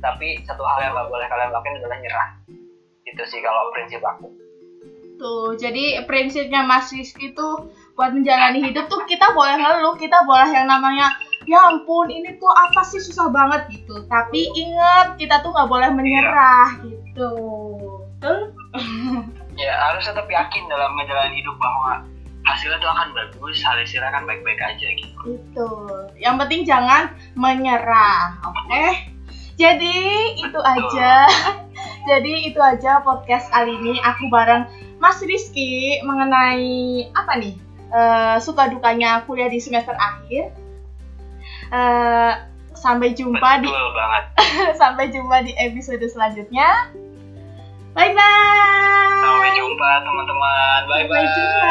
tapi 0.00 0.40
satu 0.48 0.64
hal 0.64 0.88
yang 0.88 0.92
nggak 0.96 1.08
boleh 1.12 1.26
kalian 1.28 1.52
lakukan 1.52 1.80
adalah 1.80 1.98
nyerah. 2.00 2.28
Itu 3.04 3.22
sih 3.28 3.40
kalau 3.44 3.72
prinsip 3.72 4.00
aku. 4.04 4.28
Tuh, 5.14 5.56
jadi 5.56 6.04
prinsipnya 6.04 6.66
Mas 6.66 6.92
Rizky 6.92 7.32
tuh 7.32 7.72
buat 7.94 8.10
menjalani 8.10 8.58
hidup 8.62 8.90
tuh 8.90 9.06
kita 9.06 9.30
boleh 9.34 9.54
ngeluh, 9.54 9.94
kita 9.94 10.26
boleh 10.26 10.50
yang 10.50 10.66
namanya 10.66 11.14
ya 11.46 11.60
ampun 11.70 12.10
ini 12.10 12.34
tuh 12.42 12.50
apa 12.50 12.82
sih 12.82 12.98
susah 12.98 13.30
banget 13.30 13.70
gitu. 13.70 14.02
Tapi 14.10 14.50
inget 14.54 15.14
kita 15.18 15.40
tuh 15.46 15.54
nggak 15.54 15.70
boleh 15.70 15.90
menyerah 15.94 16.82
gitu. 16.82 17.32
Betul? 18.18 18.38
ya 19.62 19.72
harus 19.78 20.02
tetap 20.02 20.26
yakin 20.26 20.66
dalam 20.66 20.90
menjalani 20.98 21.38
hidup 21.38 21.54
bahwa 21.62 22.02
hasilnya 22.44 22.76
tuh 22.82 22.90
akan 22.90 23.08
bagus 23.16 23.56
hasilnya 23.62 24.10
akan 24.12 24.26
baik-baik 24.28 24.60
aja 24.60 24.86
gitu 24.98 25.18
Itu. 25.38 25.70
Yang 26.18 26.34
penting 26.44 26.60
jangan 26.66 27.14
menyerah, 27.38 28.42
oke? 28.42 28.86
Jadi 29.54 29.96
itu 30.42 30.60
aja. 30.60 31.30
Jadi 32.10 32.52
itu 32.52 32.60
aja 32.60 33.00
podcast 33.00 33.48
kali 33.48 33.80
ini 33.80 33.96
aku 34.04 34.28
bareng 34.28 34.68
Mas 35.00 35.24
Rizky 35.24 36.02
mengenai 36.04 37.08
apa 37.16 37.40
nih? 37.40 37.54
Eh, 37.94 38.36
suka 38.42 38.66
dukanya 38.66 39.22
kuliah 39.22 39.46
ya 39.46 39.54
di 39.54 39.62
semester 39.62 39.94
akhir. 39.94 40.50
Uh, 41.70 42.34
sampai 42.74 43.14
jumpa 43.14 43.62
Betul 43.62 43.70
di 43.70 43.94
banget. 43.94 44.24
sampai 44.82 45.14
jumpa 45.14 45.46
di 45.46 45.54
episode 45.54 46.02
selanjutnya. 46.10 46.90
Bye 47.94 48.10
bye. 48.10 49.22
Sampai 49.22 49.50
jumpa 49.54 49.90
teman-teman. 50.02 50.80
Bye 50.90 51.06
bye. 51.06 51.22
Sampai 51.22 51.30
jumpa. 51.38 51.70